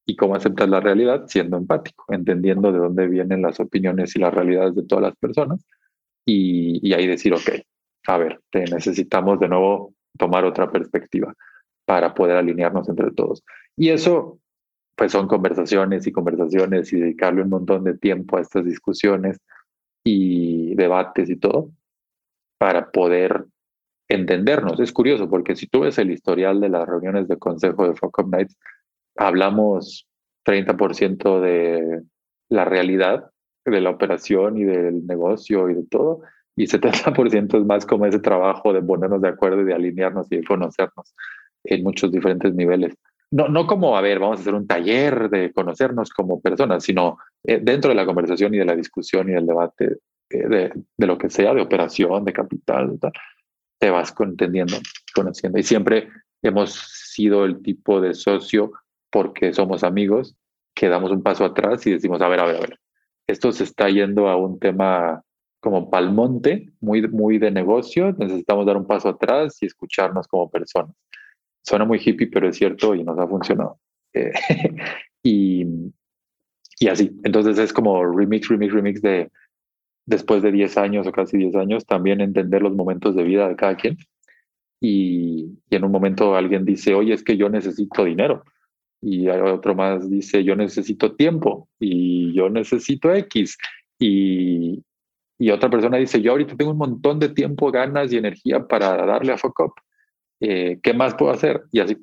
[0.06, 1.26] ¿Y cómo aceptas la realidad?
[1.28, 5.66] Siendo empático, entendiendo de dónde vienen las opiniones y las realidades de todas las personas
[6.26, 7.50] y, y ahí decir, ok,
[8.08, 11.34] a ver, necesitamos de nuevo tomar otra perspectiva
[11.86, 13.44] para poder alinearnos entre todos.
[13.78, 14.40] Y eso,
[14.96, 19.40] pues son conversaciones y conversaciones y dedicarle un montón de tiempo a estas discusiones
[20.04, 21.72] y debates y todo
[22.58, 23.46] para poder
[24.08, 24.80] entendernos.
[24.80, 28.28] Es curioso porque si tú ves el historial de las reuniones de consejo de Focus
[28.28, 28.58] Nights,
[29.16, 30.08] hablamos
[30.46, 32.02] 30% de
[32.50, 33.32] la realidad
[33.66, 36.22] de la operación y del negocio y de todo,
[36.56, 40.38] y 70% es más como ese trabajo de ponernos de acuerdo y de alinearnos y
[40.38, 41.14] de conocernos
[41.64, 42.96] en muchos diferentes niveles
[43.32, 47.18] no, no como, a ver, vamos a hacer un taller de conocernos como personas, sino
[47.44, 49.98] eh, dentro de la conversación y de la discusión y del debate
[50.30, 53.00] eh, de, de, lo que sea, de operación, de capital,
[53.80, 54.78] te vas entendiendo,
[55.16, 55.58] conociendo.
[55.58, 56.10] Y siempre
[56.42, 58.74] hemos sido el tipo de socio
[59.10, 60.36] porque somos amigos
[60.74, 62.80] que damos un paso atrás y decimos, a ver, a ver, a ver,
[63.28, 65.24] esto se está yendo a un tema
[65.62, 70.96] como palmonte, muy, muy de negocio, necesitamos dar un paso atrás y escucharnos como personas.
[71.64, 73.80] Suena muy hippie, pero es cierto y nos ha funcionado.
[74.14, 74.32] Eh,
[75.24, 75.66] y,
[76.80, 77.12] y así.
[77.24, 79.30] Entonces es como remix, remix, remix de
[80.06, 83.56] después de 10 años o casi 10 años, también entender los momentos de vida de
[83.56, 83.98] cada quien.
[84.80, 88.44] Y, y, en un momento alguien dice, oye, es que yo necesito dinero.
[89.02, 93.58] Y otro más dice, yo necesito tiempo y yo necesito X.
[94.00, 94.84] Y,
[95.40, 98.96] y otra persona dice, yo ahorita tengo un montón de tiempo, ganas y energía para
[99.06, 99.74] darle a Focop.
[100.42, 101.64] Eh, ¿qué más puedo hacer?
[101.72, 101.98] Y así.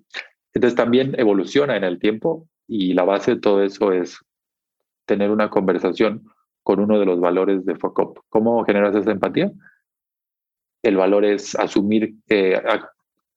[0.54, 4.18] Entonces también evoluciona en el tiempo y la base de todo eso es
[5.06, 6.24] tener una conversación
[6.62, 8.18] con uno de los valores de FOCOP.
[8.28, 9.50] ¿Cómo generas esa empatía?
[10.82, 12.60] El valor es asumir, eh,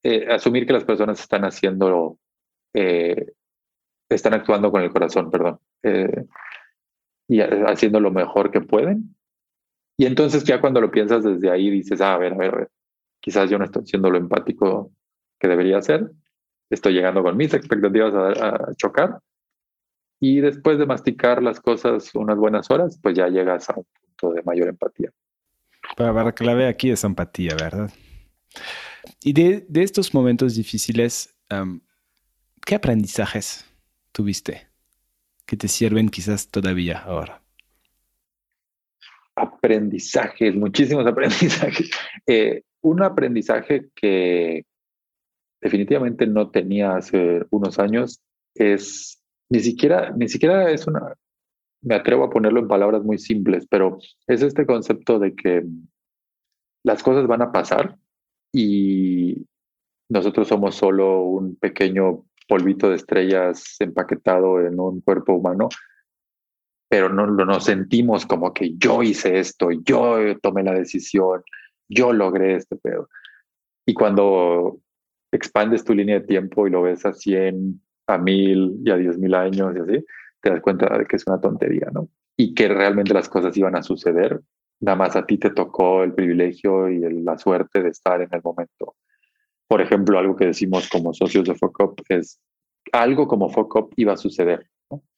[0.03, 2.17] eh, asumir que las personas están haciendo,
[2.73, 3.31] eh,
[4.09, 5.59] están actuando con el corazón, perdón,
[7.29, 9.15] y haciendo lo mejor que pueden.
[9.97, 12.57] Y entonces ya cuando lo piensas desde ahí dices, ah, a ver, a ver, a
[12.57, 12.69] ver,
[13.21, 14.91] quizás yo no estoy siendo lo empático
[15.39, 16.11] que debería ser,
[16.69, 19.21] estoy llegando con mis expectativas a chocar
[20.23, 24.35] y después de masticar las cosas unas buenas horas, pues ya llegas a un punto
[24.35, 25.11] de mayor empatía.
[25.97, 27.91] la clave aquí es empatía, ¿verdad?
[29.23, 31.35] Y de, estos momentos difíciles,
[32.63, 33.65] ¿qué aprendizajes
[34.11, 34.67] tuviste
[35.47, 37.41] que te sirven quizás todavía ahora?
[39.35, 41.89] Aprendizajes, muchísimos aprendizajes.
[42.27, 44.65] Eh, un aprendizaje que
[45.61, 48.21] definitivamente no tenía hace unos años
[48.55, 51.13] es ni siquiera, ni siquiera es una,
[51.81, 55.63] me atrevo a ponerlo en palabras muy simples, pero es este concepto de que
[56.83, 57.97] las cosas van a pasar
[58.53, 59.45] y
[60.09, 65.69] nosotros somos solo un pequeño polvito de estrellas empaquetado en un cuerpo humano,
[66.89, 71.43] pero no nos sentimos como que yo hice esto, yo tomé la decisión,
[71.91, 73.09] yo logré este pedo.
[73.85, 74.79] Y cuando
[75.31, 79.17] expandes tu línea de tiempo y lo ves a 100, a mil y a diez
[79.17, 80.05] mil años y así,
[80.41, 82.09] te das cuenta de que es una tontería, ¿no?
[82.37, 84.41] Y que realmente las cosas iban a suceder,
[84.79, 88.41] nada más a ti te tocó el privilegio y la suerte de estar en el
[88.43, 88.95] momento.
[89.67, 92.39] Por ejemplo, algo que decimos como socios de FOCOP es,
[92.91, 94.67] algo como FOCOP iba a suceder.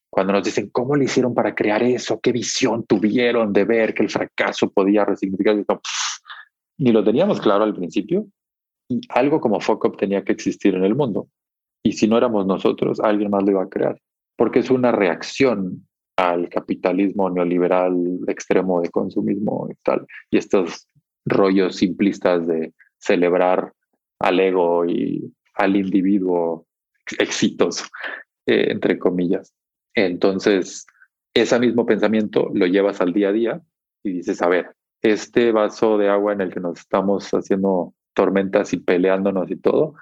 [0.09, 2.19] Cuando nos dicen, ¿cómo le hicieron para crear eso?
[2.21, 5.55] ¿Qué visión tuvieron de ver que el fracaso podía resignificar?
[6.77, 8.27] Ni lo teníamos claro al principio.
[8.89, 11.27] Y algo como FOCOP tenía que existir en el mundo.
[11.83, 13.99] Y si no éramos nosotros, alguien más lo iba a crear,
[14.37, 20.87] porque es una reacción al capitalismo neoliberal extremo de consumismo y tal, y estos
[21.25, 23.73] rollos simplistas de celebrar
[24.19, 26.65] al ego y al individuo
[27.19, 27.85] exitoso,
[28.45, 29.53] eh, entre comillas.
[29.93, 30.85] Entonces,
[31.33, 33.61] ese mismo pensamiento lo llevas al día a día
[34.03, 34.73] y dices, a ver,
[35.03, 39.95] este vaso de agua en el que nos estamos haciendo tormentas y peleándonos y todo,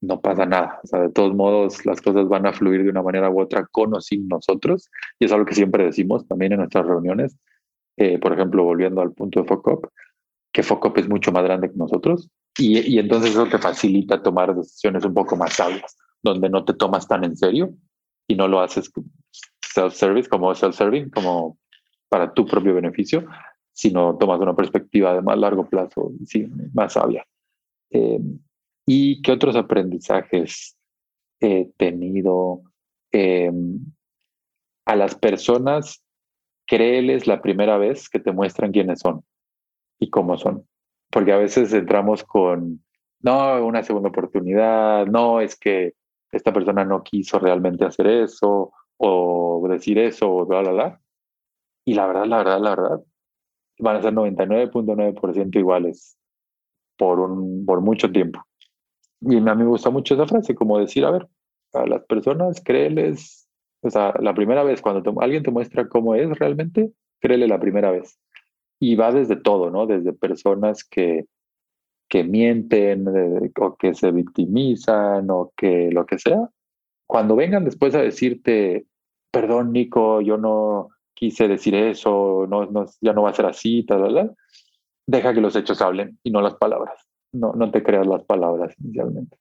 [0.00, 0.80] no pasa nada.
[0.90, 4.00] De todos modos, las cosas van a fluir de una manera u otra con o
[4.00, 4.88] sin nosotros.
[5.18, 7.36] Y es algo que siempre decimos también en nuestras reuniones.
[7.96, 9.86] Eh, por ejemplo, volviendo al punto de FOCOP,
[10.52, 12.30] que FOCOP es mucho más grande que nosotros.
[12.58, 16.74] Y, y entonces eso te facilita tomar decisiones un poco más sabias, donde no te
[16.74, 17.74] tomas tan en serio
[18.28, 18.90] y no lo haces
[19.60, 21.58] self-service, como self-serving, como
[22.08, 23.26] para tu propio beneficio,
[23.76, 27.26] sino tomas una perspectiva de más largo plazo, sí, más sabia.
[27.90, 28.18] Eh,
[28.86, 30.78] ¿Y qué otros aprendizajes
[31.40, 32.62] he tenido?
[33.12, 33.78] Em,
[34.86, 36.02] a las personas,
[36.66, 39.22] créeles la primera vez que te muestran quiénes son
[39.98, 40.66] y cómo son.
[41.10, 42.82] Porque a veces entramos con,
[43.20, 45.92] no, una segunda oportunidad, no, es que
[46.32, 51.00] esta persona no quiso realmente hacer eso o decir eso, o bla, bla, bla.
[51.84, 53.00] Y la verdad, la verdad, la verdad,
[53.78, 56.16] van a ser 99.9% iguales
[56.96, 58.42] por, un, por mucho tiempo.
[59.20, 61.28] Y a mí me gusta mucho esa frase, como decir, a ver,
[61.72, 63.48] a las personas, créeles,
[63.82, 67.90] o sea, la primera vez, cuando alguien te muestra cómo es realmente, créele la primera
[67.90, 68.18] vez.
[68.78, 69.86] Y va desde todo, ¿no?
[69.86, 71.26] Desde personas que,
[72.08, 73.06] que mienten
[73.58, 76.50] o que se victimizan o que lo que sea.
[77.06, 78.86] Cuando vengan después a decirte,
[79.30, 83.84] perdón, Nico, yo no quise decir eso, no, no, ya no va a ser así,
[83.84, 84.36] tal, tal,
[85.06, 87.06] deja que los hechos hablen y no las palabras
[87.36, 89.36] no, no te creas las palabras inicialmente.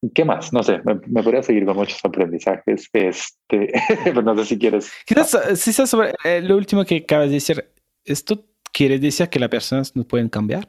[0.00, 0.52] ¿Y qué más?
[0.52, 2.88] No sé, me, podría seguir con muchos aprendizajes.
[2.92, 3.72] Este,
[4.04, 4.92] pero no sé si quieres.
[5.04, 7.72] Quizás, si sobre eh, lo último que acabas de decir,
[8.04, 10.66] ¿esto quiere decir que las personas no pueden cambiar?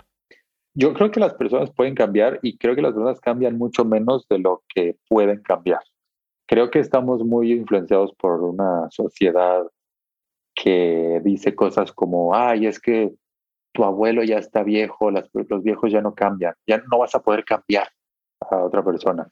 [0.73, 4.27] Yo creo que las personas pueden cambiar y creo que las personas cambian mucho menos
[4.29, 5.81] de lo que pueden cambiar.
[6.47, 9.63] Creo que estamos muy influenciados por una sociedad
[10.61, 13.13] que dice cosas como, ay, es que
[13.71, 17.45] tu abuelo ya está viejo, los viejos ya no cambian, ya no vas a poder
[17.45, 17.87] cambiar
[18.41, 19.29] a otra persona.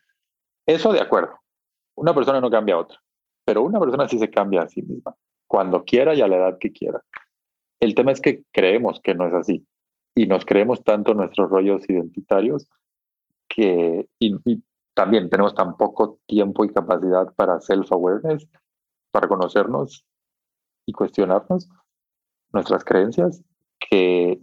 [0.65, 1.37] Eso de acuerdo.
[1.97, 2.97] Una persona no cambia a otra,
[3.43, 5.15] pero una persona sí se cambia a sí misma,
[5.47, 7.03] cuando quiera y a la edad que quiera.
[7.81, 9.65] El tema es que creemos que no es así
[10.15, 12.69] y nos creemos tanto nuestros rollos identitarios
[13.49, 14.63] que y
[14.93, 18.47] también tenemos tan poco tiempo y capacidad para self-awareness,
[19.11, 20.05] para conocernos
[20.87, 21.69] y cuestionarnos
[22.53, 23.43] nuestras creencias,
[23.77, 24.39] que,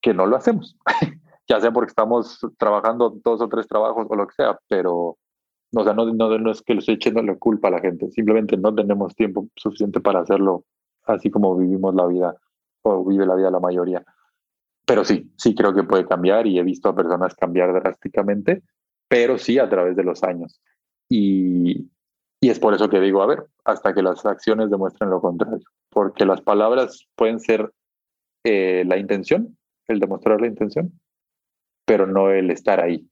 [0.00, 0.78] que no lo hacemos,
[1.48, 5.18] ya sea porque estamos trabajando dos o tres trabajos o lo que sea, pero
[5.76, 8.10] O sea, no, no, no es que le estoy echando la culpa a la gente,
[8.10, 10.64] simplemente no tenemos tiempo suficiente para hacerlo
[11.06, 12.36] así como vivimos la vida
[12.82, 14.04] o vive la vida la mayoría.
[14.86, 18.62] Pero sí, sí creo que puede cambiar y he visto a personas cambiar drásticamente,
[19.08, 20.60] pero sí a través de los años.
[21.08, 21.90] Y,
[22.40, 25.64] y es por eso que digo, a ver, hasta que las acciones demuestren lo contrario,
[25.90, 27.72] porque las palabras pueden ser
[28.44, 29.56] eh, la intención,
[29.88, 31.00] el demostrar la intención,
[31.86, 33.08] pero no el estar ahí.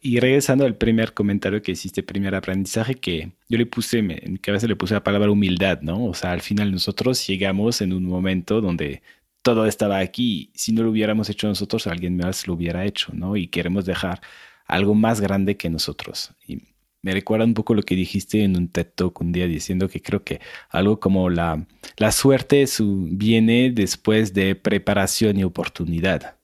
[0.00, 4.38] Y regresando al primer comentario que hiciste, primer aprendizaje, que yo le puse, en mi
[4.38, 6.06] cabeza le puse la palabra humildad, ¿no?
[6.06, 9.02] O sea, al final nosotros llegamos en un momento donde
[9.42, 10.50] todo estaba aquí.
[10.54, 13.36] Si no lo hubiéramos hecho nosotros, alguien más lo hubiera hecho, ¿no?
[13.36, 14.20] Y queremos dejar
[14.66, 16.32] algo más grande que nosotros.
[16.46, 16.62] Y
[17.06, 20.02] me recuerda un poco lo que dijiste en un TED Talk un día diciendo que
[20.02, 20.40] creo que
[20.70, 21.64] algo como la,
[21.98, 26.36] la suerte su, viene después de preparación y oportunidad.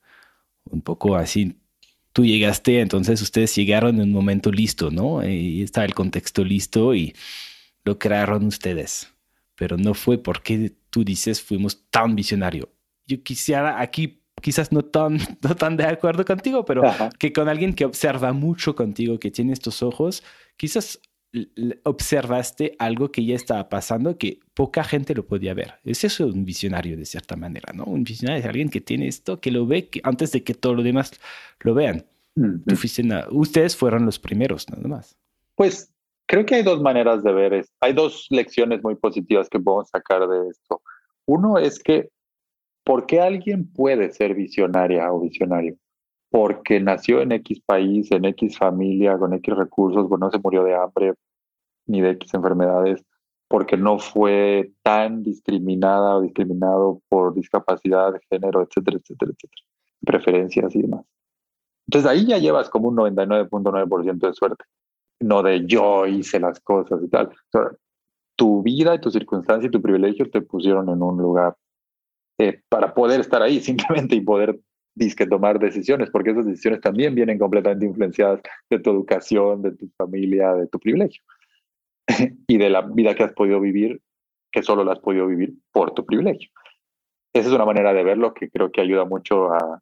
[0.64, 1.56] Un poco así
[2.12, 5.28] tú llegaste, entonces ustedes llegaron en un momento listo, ¿no?
[5.28, 7.12] Y está el contexto listo y
[7.84, 9.12] lo crearon ustedes.
[9.56, 12.72] Pero no fue porque tú dices fuimos tan visionario.
[13.04, 16.82] Yo quisiera aquí, quizás no tan, no tan de acuerdo contigo, pero
[17.18, 20.22] que con alguien que observa mucho contigo, que tiene estos ojos,
[20.56, 21.00] quizás
[21.84, 25.74] observaste algo que ya estaba pasando que poca gente lo podía ver.
[25.84, 27.84] Es eso un visionario de cierta manera, ¿no?
[27.84, 30.82] Un visionario es alguien que tiene esto, que lo ve antes de que todo lo
[30.82, 31.12] demás
[31.60, 32.04] lo vean.
[33.30, 35.16] ustedes fueron los primeros, nada más.
[35.54, 35.90] Pues
[36.26, 37.72] creo que hay dos maneras de ver esto.
[37.80, 40.82] Hay dos lecciones muy positivas que podemos sacar de esto.
[41.24, 42.10] Uno es que,
[42.84, 45.76] ¿por qué alguien puede ser visionaria o visionario?
[46.32, 50.74] porque nació en X país, en X familia, con X recursos, no se murió de
[50.74, 51.14] hambre
[51.86, 53.04] ni de X enfermedades,
[53.48, 59.62] porque no fue tan discriminada o discriminado por discapacidad género, etcétera, etcétera, etcétera,
[60.06, 61.04] preferencias y demás.
[61.86, 64.64] Entonces ahí ya llevas como un 99.9% de suerte,
[65.20, 67.30] no de yo hice las cosas y tal.
[68.36, 71.54] tu vida y tu circunstancia y tu privilegio te pusieron en un lugar
[72.42, 74.58] eh, para poder estar ahí simplemente y poder
[74.94, 79.88] disque tomar decisiones, porque esas decisiones también vienen completamente influenciadas de tu educación, de tu
[79.96, 81.22] familia, de tu privilegio
[82.48, 84.02] y de la vida que has podido vivir,
[84.50, 86.50] que solo la has podido vivir por tu privilegio.
[87.32, 89.80] Esa es una manera de verlo que creo que ayuda mucho a,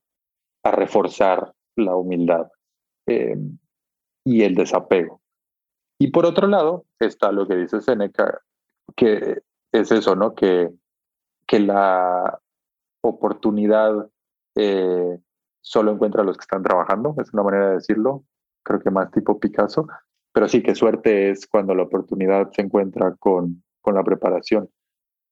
[0.62, 2.48] a reforzar la humildad
[3.06, 3.36] eh,
[4.24, 5.22] y el desapego.
[5.98, 8.42] Y por otro lado está lo que dice Seneca,
[8.94, 9.38] que
[9.72, 10.34] es eso, ¿no?
[10.34, 10.70] Que,
[11.46, 12.39] que la
[13.02, 14.08] oportunidad
[14.56, 15.18] eh,
[15.60, 18.24] solo encuentra a los que están trabajando, es una manera de decirlo,
[18.64, 19.86] creo que más tipo Picasso,
[20.32, 24.68] pero sí que suerte es cuando la oportunidad se encuentra con, con la preparación.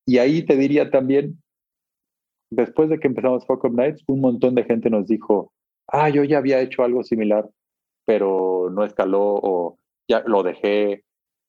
[0.05, 1.41] Y ahí te diría también,
[2.51, 5.53] después de que empezamos Fuck Up Nights, un montón de gente nos dijo,
[5.87, 7.49] ah, yo ya había hecho algo similar,
[8.05, 9.77] pero no escaló o
[10.09, 11.03] ya lo dejé,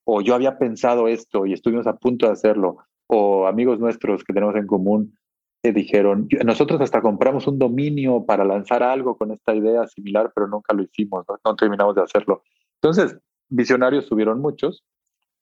[0.05, 4.33] o yo había pensado esto y estuvimos a punto de hacerlo, o amigos nuestros que
[4.33, 5.19] tenemos en común
[5.63, 10.75] dijeron, nosotros hasta compramos un dominio para lanzar algo con esta idea similar, pero nunca
[10.75, 12.43] lo hicimos, no, terminamos de hacerlo.
[12.77, 14.85] Entonces, visionarios tuvieron muchos,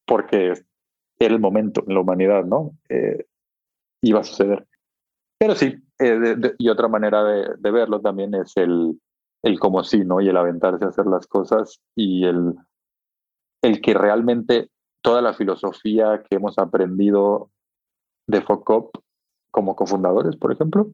[0.04, 0.54] porque
[1.18, 2.72] era el momento en la humanidad, ¿no?
[2.88, 3.26] Eh,
[4.02, 4.66] iba a suceder.
[5.38, 9.00] Pero sí, eh, y otra manera de, de, verlo también es el,
[9.42, 10.20] el como sí, ¿no?
[10.20, 12.54] Y el aventarse a hacer las cosas y el,
[13.62, 17.50] el que realmente toda la filosofía que hemos aprendido
[18.26, 18.96] de Focop
[19.50, 20.92] como cofundadores, por ejemplo,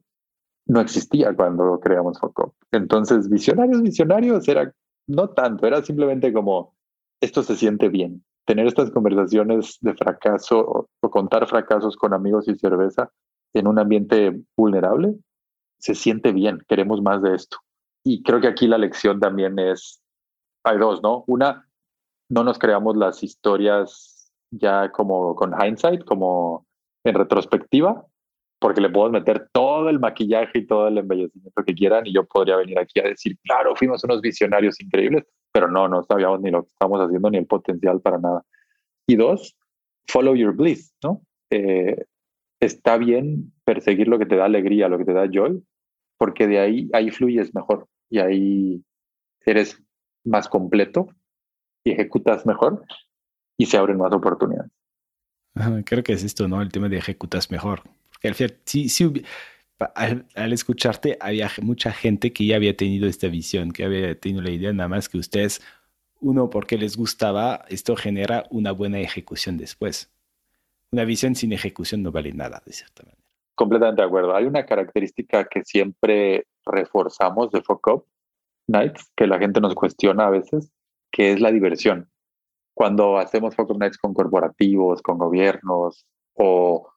[0.67, 2.53] no existía cuando creamos Focop.
[2.71, 4.73] Entonces, visionarios, visionarios, era
[5.07, 6.75] no tanto, era simplemente como,
[7.21, 8.23] esto se siente bien.
[8.45, 13.11] Tener estas conversaciones de fracaso o, contar fracasos con amigos y cerveza
[13.53, 15.15] en un ambiente vulnerable,
[15.79, 17.57] se siente bien, queremos más de esto.
[18.03, 20.01] Y creo que aquí la lección también es,
[20.63, 21.23] hay dos, ¿no?
[21.27, 21.67] Una,
[22.29, 26.65] no nos creamos las historias ya como con hindsight, como
[27.03, 28.05] en retrospectiva,
[28.65, 32.25] porque le puedo meter todo el maquillaje y todo el embellecimiento que quieran y yo
[32.25, 36.49] podría venir aquí a decir, claro, fuimos unos visionarios increíbles, pero no, no sabíamos ni
[36.49, 38.43] lo que estamos haciendo ni el potencial para nada.
[39.05, 39.55] Y dos,
[40.07, 41.21] follow your bliss, ¿no?
[41.51, 42.05] Eh,
[42.59, 45.63] está bien perseguir lo que te da alegría, lo que te da joy,
[46.17, 48.83] porque de ahí, ahí fluyes mejor y ahí
[49.45, 49.79] eres
[50.23, 51.09] más completo
[51.83, 52.83] y ejecutas mejor
[53.59, 54.71] y se abren más oportunidades.
[55.85, 56.63] Creo que es esto, ¿no?
[56.63, 57.83] El tema de ejecutas mejor
[59.95, 64.51] al, escucharte, había mucha gente que ya había tenido esta visión, que había tenido la
[64.51, 65.61] idea, nada más que ustedes,
[66.21, 70.11] uno, porque les gustaba, esto genera una buena ejecución después.
[70.91, 73.21] Una visión sin ejecución no vale nada, de cierta manera.
[73.55, 74.35] Completamente de acuerdo.
[74.35, 78.03] Hay una característica que siempre reforzamos de Focus
[78.67, 80.71] Nights, que la gente nos cuestiona a veces,
[81.11, 82.09] que es la diversión.
[82.73, 86.89] cuando hacemos Focus Nights con corporativos, con gobiernos o,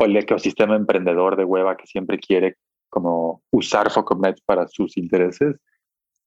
[0.00, 2.56] o, el ecosistema emprendedor de Hueva que siempre quiere
[2.88, 3.88] como usar
[4.18, 5.56] Nights para sus intereses.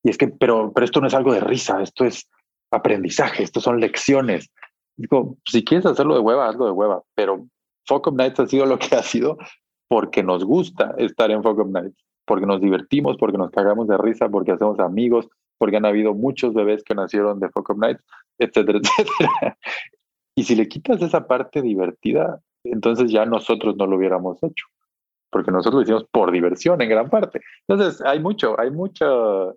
[0.03, 2.29] Y es que, pero, pero esto no es algo de risa, esto es
[2.71, 4.49] aprendizaje, esto son lecciones.
[4.95, 7.45] Digo, si quieres hacerlo de hueva, hazlo de hueva, pero
[7.85, 9.37] Focus Nights ha sido lo que ha sido
[9.87, 14.29] porque nos gusta estar en Focus Nights, porque nos divertimos, porque nos cagamos de risa,
[14.29, 18.03] porque hacemos amigos, porque han habido muchos bebés que nacieron de Focus Nights,
[18.39, 19.57] etcétera, etcétera.
[20.35, 24.65] Y si le quitas esa parte divertida, entonces ya nosotros no lo hubiéramos hecho,
[25.29, 27.41] porque nosotros lo hicimos por diversión en gran parte.
[27.67, 29.55] Entonces hay mucho, hay mucho,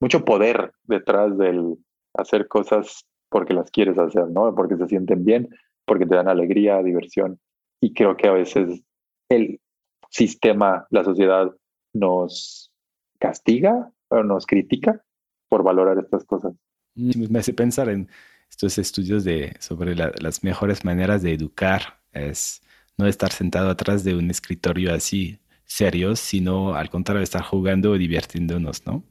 [0.00, 1.76] mucho poder detrás del
[2.14, 4.54] hacer cosas porque las quieres hacer, ¿no?
[4.54, 5.48] Porque se sienten bien,
[5.84, 7.38] porque te dan alegría, diversión.
[7.80, 8.82] Y creo que a veces
[9.28, 9.60] el
[10.08, 11.54] sistema, la sociedad
[11.92, 12.72] nos
[13.18, 15.02] castiga o nos critica
[15.48, 16.54] por valorar estas cosas.
[16.94, 18.08] Mm, me hace pensar en
[18.50, 22.00] estos estudios de, sobre las mejores maneras de educar.
[22.16, 22.62] Es
[22.96, 27.98] no estar sentado atrás de un escritorio así serio, sino al contrario, estar jugando o
[27.98, 29.02] divirtiéndonos, ¿no?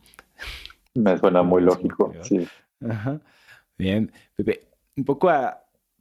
[0.93, 2.47] Me suena muy lógico, sí.
[2.88, 3.20] Ajá.
[3.78, 5.30] Bien, Pepe, un poco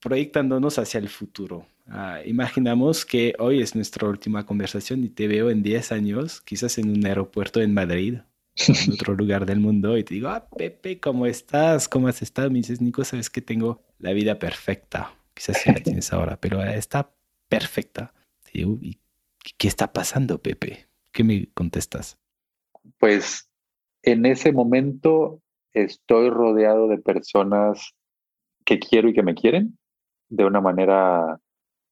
[0.00, 1.66] proyectándonos hacia el futuro.
[1.88, 6.78] Ah, imaginamos que hoy es nuestra última conversación y te veo en 10 años, quizás
[6.78, 8.18] en un aeropuerto en Madrid,
[8.57, 11.88] en otro lugar del mundo, y te digo, ah, Pepe, ¿cómo estás?
[11.88, 12.50] ¿Cómo has estado?
[12.50, 15.12] Me dices, Nico, sabes que tengo la vida perfecta.
[15.35, 17.11] Quizás sí la tienes ahora, pero está
[17.49, 18.14] perfecta.
[18.53, 18.99] ¿y
[19.59, 20.87] qué está pasando, Pepe?
[21.12, 22.18] ¿Qué me contestas?
[22.99, 23.49] Pues
[24.03, 25.41] en ese momento
[25.72, 27.95] estoy rodeado de personas
[28.64, 29.78] que quiero y que me quieren
[30.28, 31.41] de una manera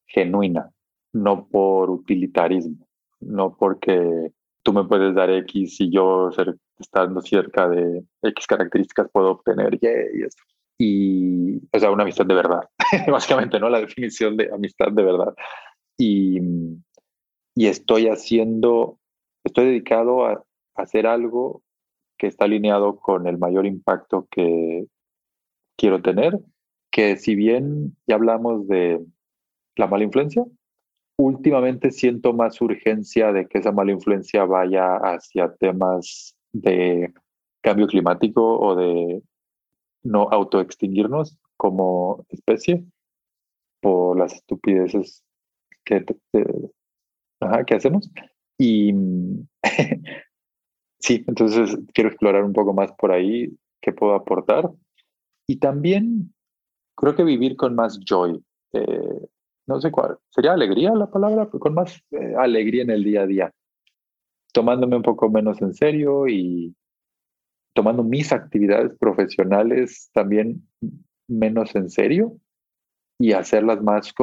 [0.05, 0.71] genuina,
[1.11, 2.87] no por utilitarismo,
[3.19, 4.31] no porque
[4.63, 6.29] tú me puedes dar X y yo
[6.79, 9.87] estando cerca de X características puedo obtener Y
[10.19, 10.43] y eso.
[10.85, 12.69] Y, o sea, una amistad de verdad,
[13.09, 13.69] básicamente, ¿no?
[13.69, 15.33] La definición de amistad de verdad.
[15.97, 16.39] Y,
[17.55, 18.99] y estoy haciendo,
[19.45, 20.43] estoy dedicado a
[20.75, 21.61] hacer algo
[22.17, 24.87] que está alineado con el mayor impacto que
[25.77, 26.37] quiero tener,
[26.91, 28.99] que si bien ya hablamos de
[29.77, 30.43] la mala influencia,
[31.17, 37.13] últimamente siento más urgencia de que esa mala influencia vaya hacia temas de
[37.61, 39.23] cambio climático o de
[40.03, 42.85] no autoextinguirnos como especie
[43.81, 45.23] por las estupideces
[45.83, 46.05] que,
[47.67, 48.11] que hacemos.
[48.57, 48.93] Y
[50.99, 54.69] sí, entonces quiero explorar un poco más por ahí qué puedo aportar.
[55.47, 56.33] Y también
[56.95, 58.41] creo que vivir con más joy.
[58.73, 59.27] Eh,
[59.67, 61.47] no sé cuál, ¿sería alegría la palabra?
[61.47, 63.51] Con más eh, alegría en el día a día.
[64.53, 66.75] Tomándome un poco menos en serio y
[67.73, 70.67] tomando mis actividades profesionales también
[71.27, 72.37] menos en serio
[73.19, 74.13] y hacerlas más,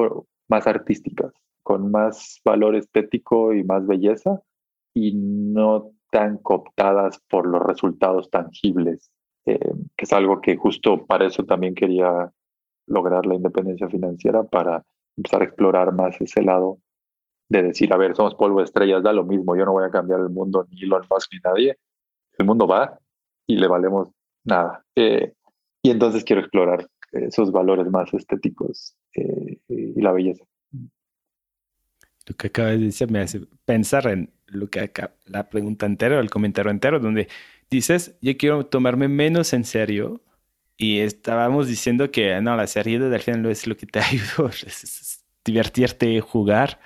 [0.48, 1.32] más artísticas,
[1.62, 4.40] con más valor estético y más belleza
[4.94, 9.10] y no tan cooptadas por los resultados tangibles,
[9.46, 9.58] eh,
[9.96, 12.32] que es algo que justo para eso también quería
[12.86, 14.84] lograr la independencia financiera, para
[15.16, 16.78] empezar a explorar más ese lado
[17.48, 19.90] de decir, a ver, somos polvo de estrellas, da lo mismo, yo no voy a
[19.90, 21.78] cambiar el mundo, ni Elon Musk, ni nadie,
[22.38, 22.98] el mundo va
[23.50, 24.08] y le valemos
[24.44, 24.84] nada.
[24.94, 25.32] Eh,
[25.82, 30.44] y entonces quiero explorar esos valores más estéticos eh, y la belleza.
[32.26, 36.20] Lo que acabas de decir me hace pensar en lo que acá, la pregunta entera,
[36.20, 37.26] el comentario entero, donde
[37.68, 40.22] dices, yo quiero tomarme menos en serio.
[40.76, 45.24] Y estábamos diciendo que no, la seriedad al final es lo que te ayuda, es,
[45.44, 46.78] divertirte, jugar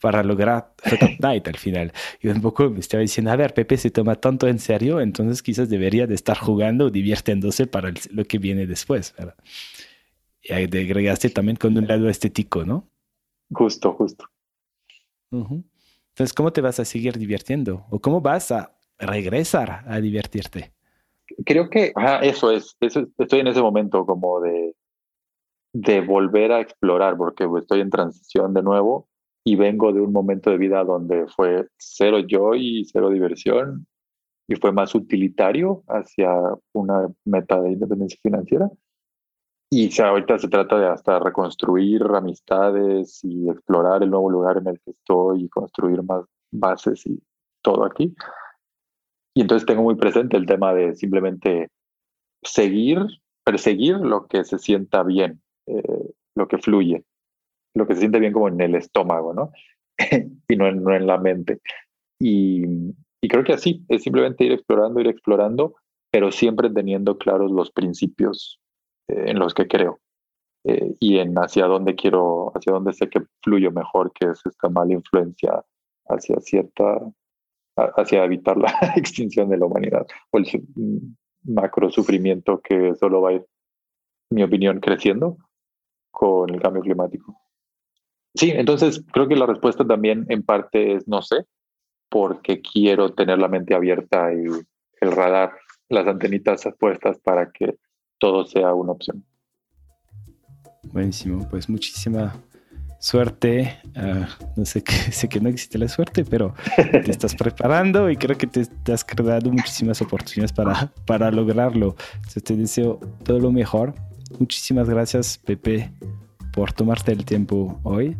[0.00, 0.72] para lograr
[1.20, 1.92] Night al final.
[2.20, 5.42] Y un poco me estaba diciendo, a ver, Pepe se toma tanto en serio, entonces
[5.42, 9.36] quizás debería de estar jugando o divirtiéndose para lo que viene después, ¿verdad?
[10.42, 12.88] Y agregaste también con un lado estético, ¿no?
[13.52, 14.24] Justo, justo.
[15.30, 17.84] Entonces, ¿cómo te vas a seguir divirtiendo?
[17.90, 20.72] ¿O cómo vas a regresar a divertirte?
[21.44, 21.92] Creo que
[22.22, 24.74] eso es, estoy en ese momento como de,
[25.72, 29.09] de volver a explorar, porque estoy en transición de nuevo
[29.44, 33.86] y vengo de un momento de vida donde fue cero yo y cero diversión
[34.46, 36.30] y fue más utilitario hacia
[36.72, 38.68] una meta de independencia financiera.
[39.72, 44.80] Y ahorita se trata de hasta reconstruir amistades y explorar el nuevo lugar en el
[44.80, 47.22] que estoy y construir más bases y
[47.62, 48.12] todo aquí.
[49.34, 51.68] Y entonces tengo muy presente el tema de simplemente
[52.42, 52.98] seguir,
[53.44, 57.04] perseguir lo que se sienta bien, eh, lo que fluye,
[57.74, 59.52] lo que se siente bien como en el estómago, ¿no?
[60.48, 61.60] y no en, no en la mente.
[62.18, 62.64] Y,
[63.20, 65.74] y creo que así, es simplemente ir explorando, ir explorando,
[66.10, 68.60] pero siempre teniendo claros los principios
[69.08, 70.00] en los que creo.
[70.64, 74.68] eh, y en hacia dónde quiero, hacia dónde sé que fluyo mejor, que es esta
[74.68, 75.64] mala influencia
[76.06, 76.98] hacia cierta,
[77.76, 80.46] hacia evitar la extinción de la humanidad o el
[81.44, 83.46] macro sufrimiento que solo va a ir,
[84.30, 85.38] mi opinión, creciendo
[86.10, 87.40] con el cambio climático.
[88.34, 91.46] Sí, entonces creo que la respuesta también en parte es no sé,
[92.08, 94.44] porque quiero tener la mente abierta y
[95.00, 95.52] el radar,
[95.88, 97.76] las antenitas puestas para que
[98.18, 99.24] todo sea una opción.
[100.92, 102.34] Buenísimo, pues muchísima
[103.00, 103.78] suerte.
[103.96, 108.16] Ah, no sé, que, sé que no existe la suerte, pero te estás preparando y
[108.16, 111.96] creo que te, has creado muchísimas oportunidades para, para lograrlo.
[112.44, 113.94] te deseo todo lo mejor.
[114.38, 115.92] Muchísimas gracias, Pepe,
[116.52, 118.16] por tomarte el tiempo hoy.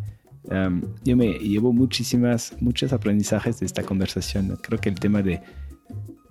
[1.03, 4.57] yo me llevo muchísimas, muchos aprendizajes de esta conversación.
[4.61, 5.41] Creo que el tema de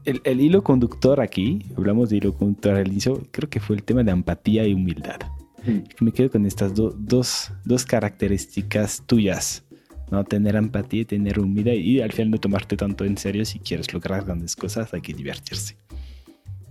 [0.05, 3.83] el, el, hilo conductor aquí, hablamos de hilo conductor al inicio, creo que fue el
[3.83, 5.21] tema de empatía y humildad.
[5.67, 6.05] Mm.
[6.05, 9.65] Me quedo con estas dos, dos características tuyas.
[10.11, 10.25] ¿no?
[10.25, 13.93] Tener empatía y tener humildad y al final no tomarte tanto en serio si quieres
[13.95, 15.77] lograr grandes cosas, hay que divertirse.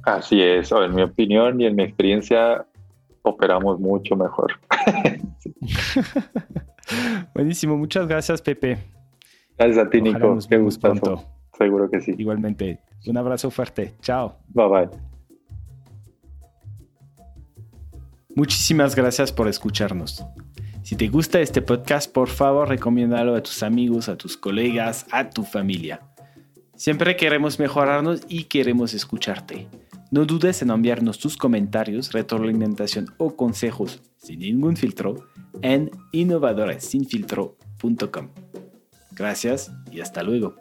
[0.03, 2.65] Así es, en mi opinión y en mi experiencia
[3.21, 4.59] operamos mucho mejor.
[7.33, 8.77] Buenísimo, muchas gracias Pepe.
[9.57, 10.69] Gracias a ti Nico, qué.
[11.57, 12.15] Seguro que sí.
[12.17, 14.37] Igualmente, un abrazo fuerte, chao.
[14.49, 14.89] Bye bye.
[18.35, 20.23] Muchísimas gracias por escucharnos.
[20.81, 25.29] Si te gusta este podcast, por favor recomiéndalo a tus amigos, a tus colegas, a
[25.29, 26.01] tu familia.
[26.75, 29.67] Siempre queremos mejorarnos y queremos escucharte.
[30.11, 35.27] No dudes en enviarnos tus comentarios, retroalimentación o consejos sin ningún filtro
[35.61, 38.29] en innovadoresinfiltro.com.
[39.11, 40.55] Gracias y hasta luego.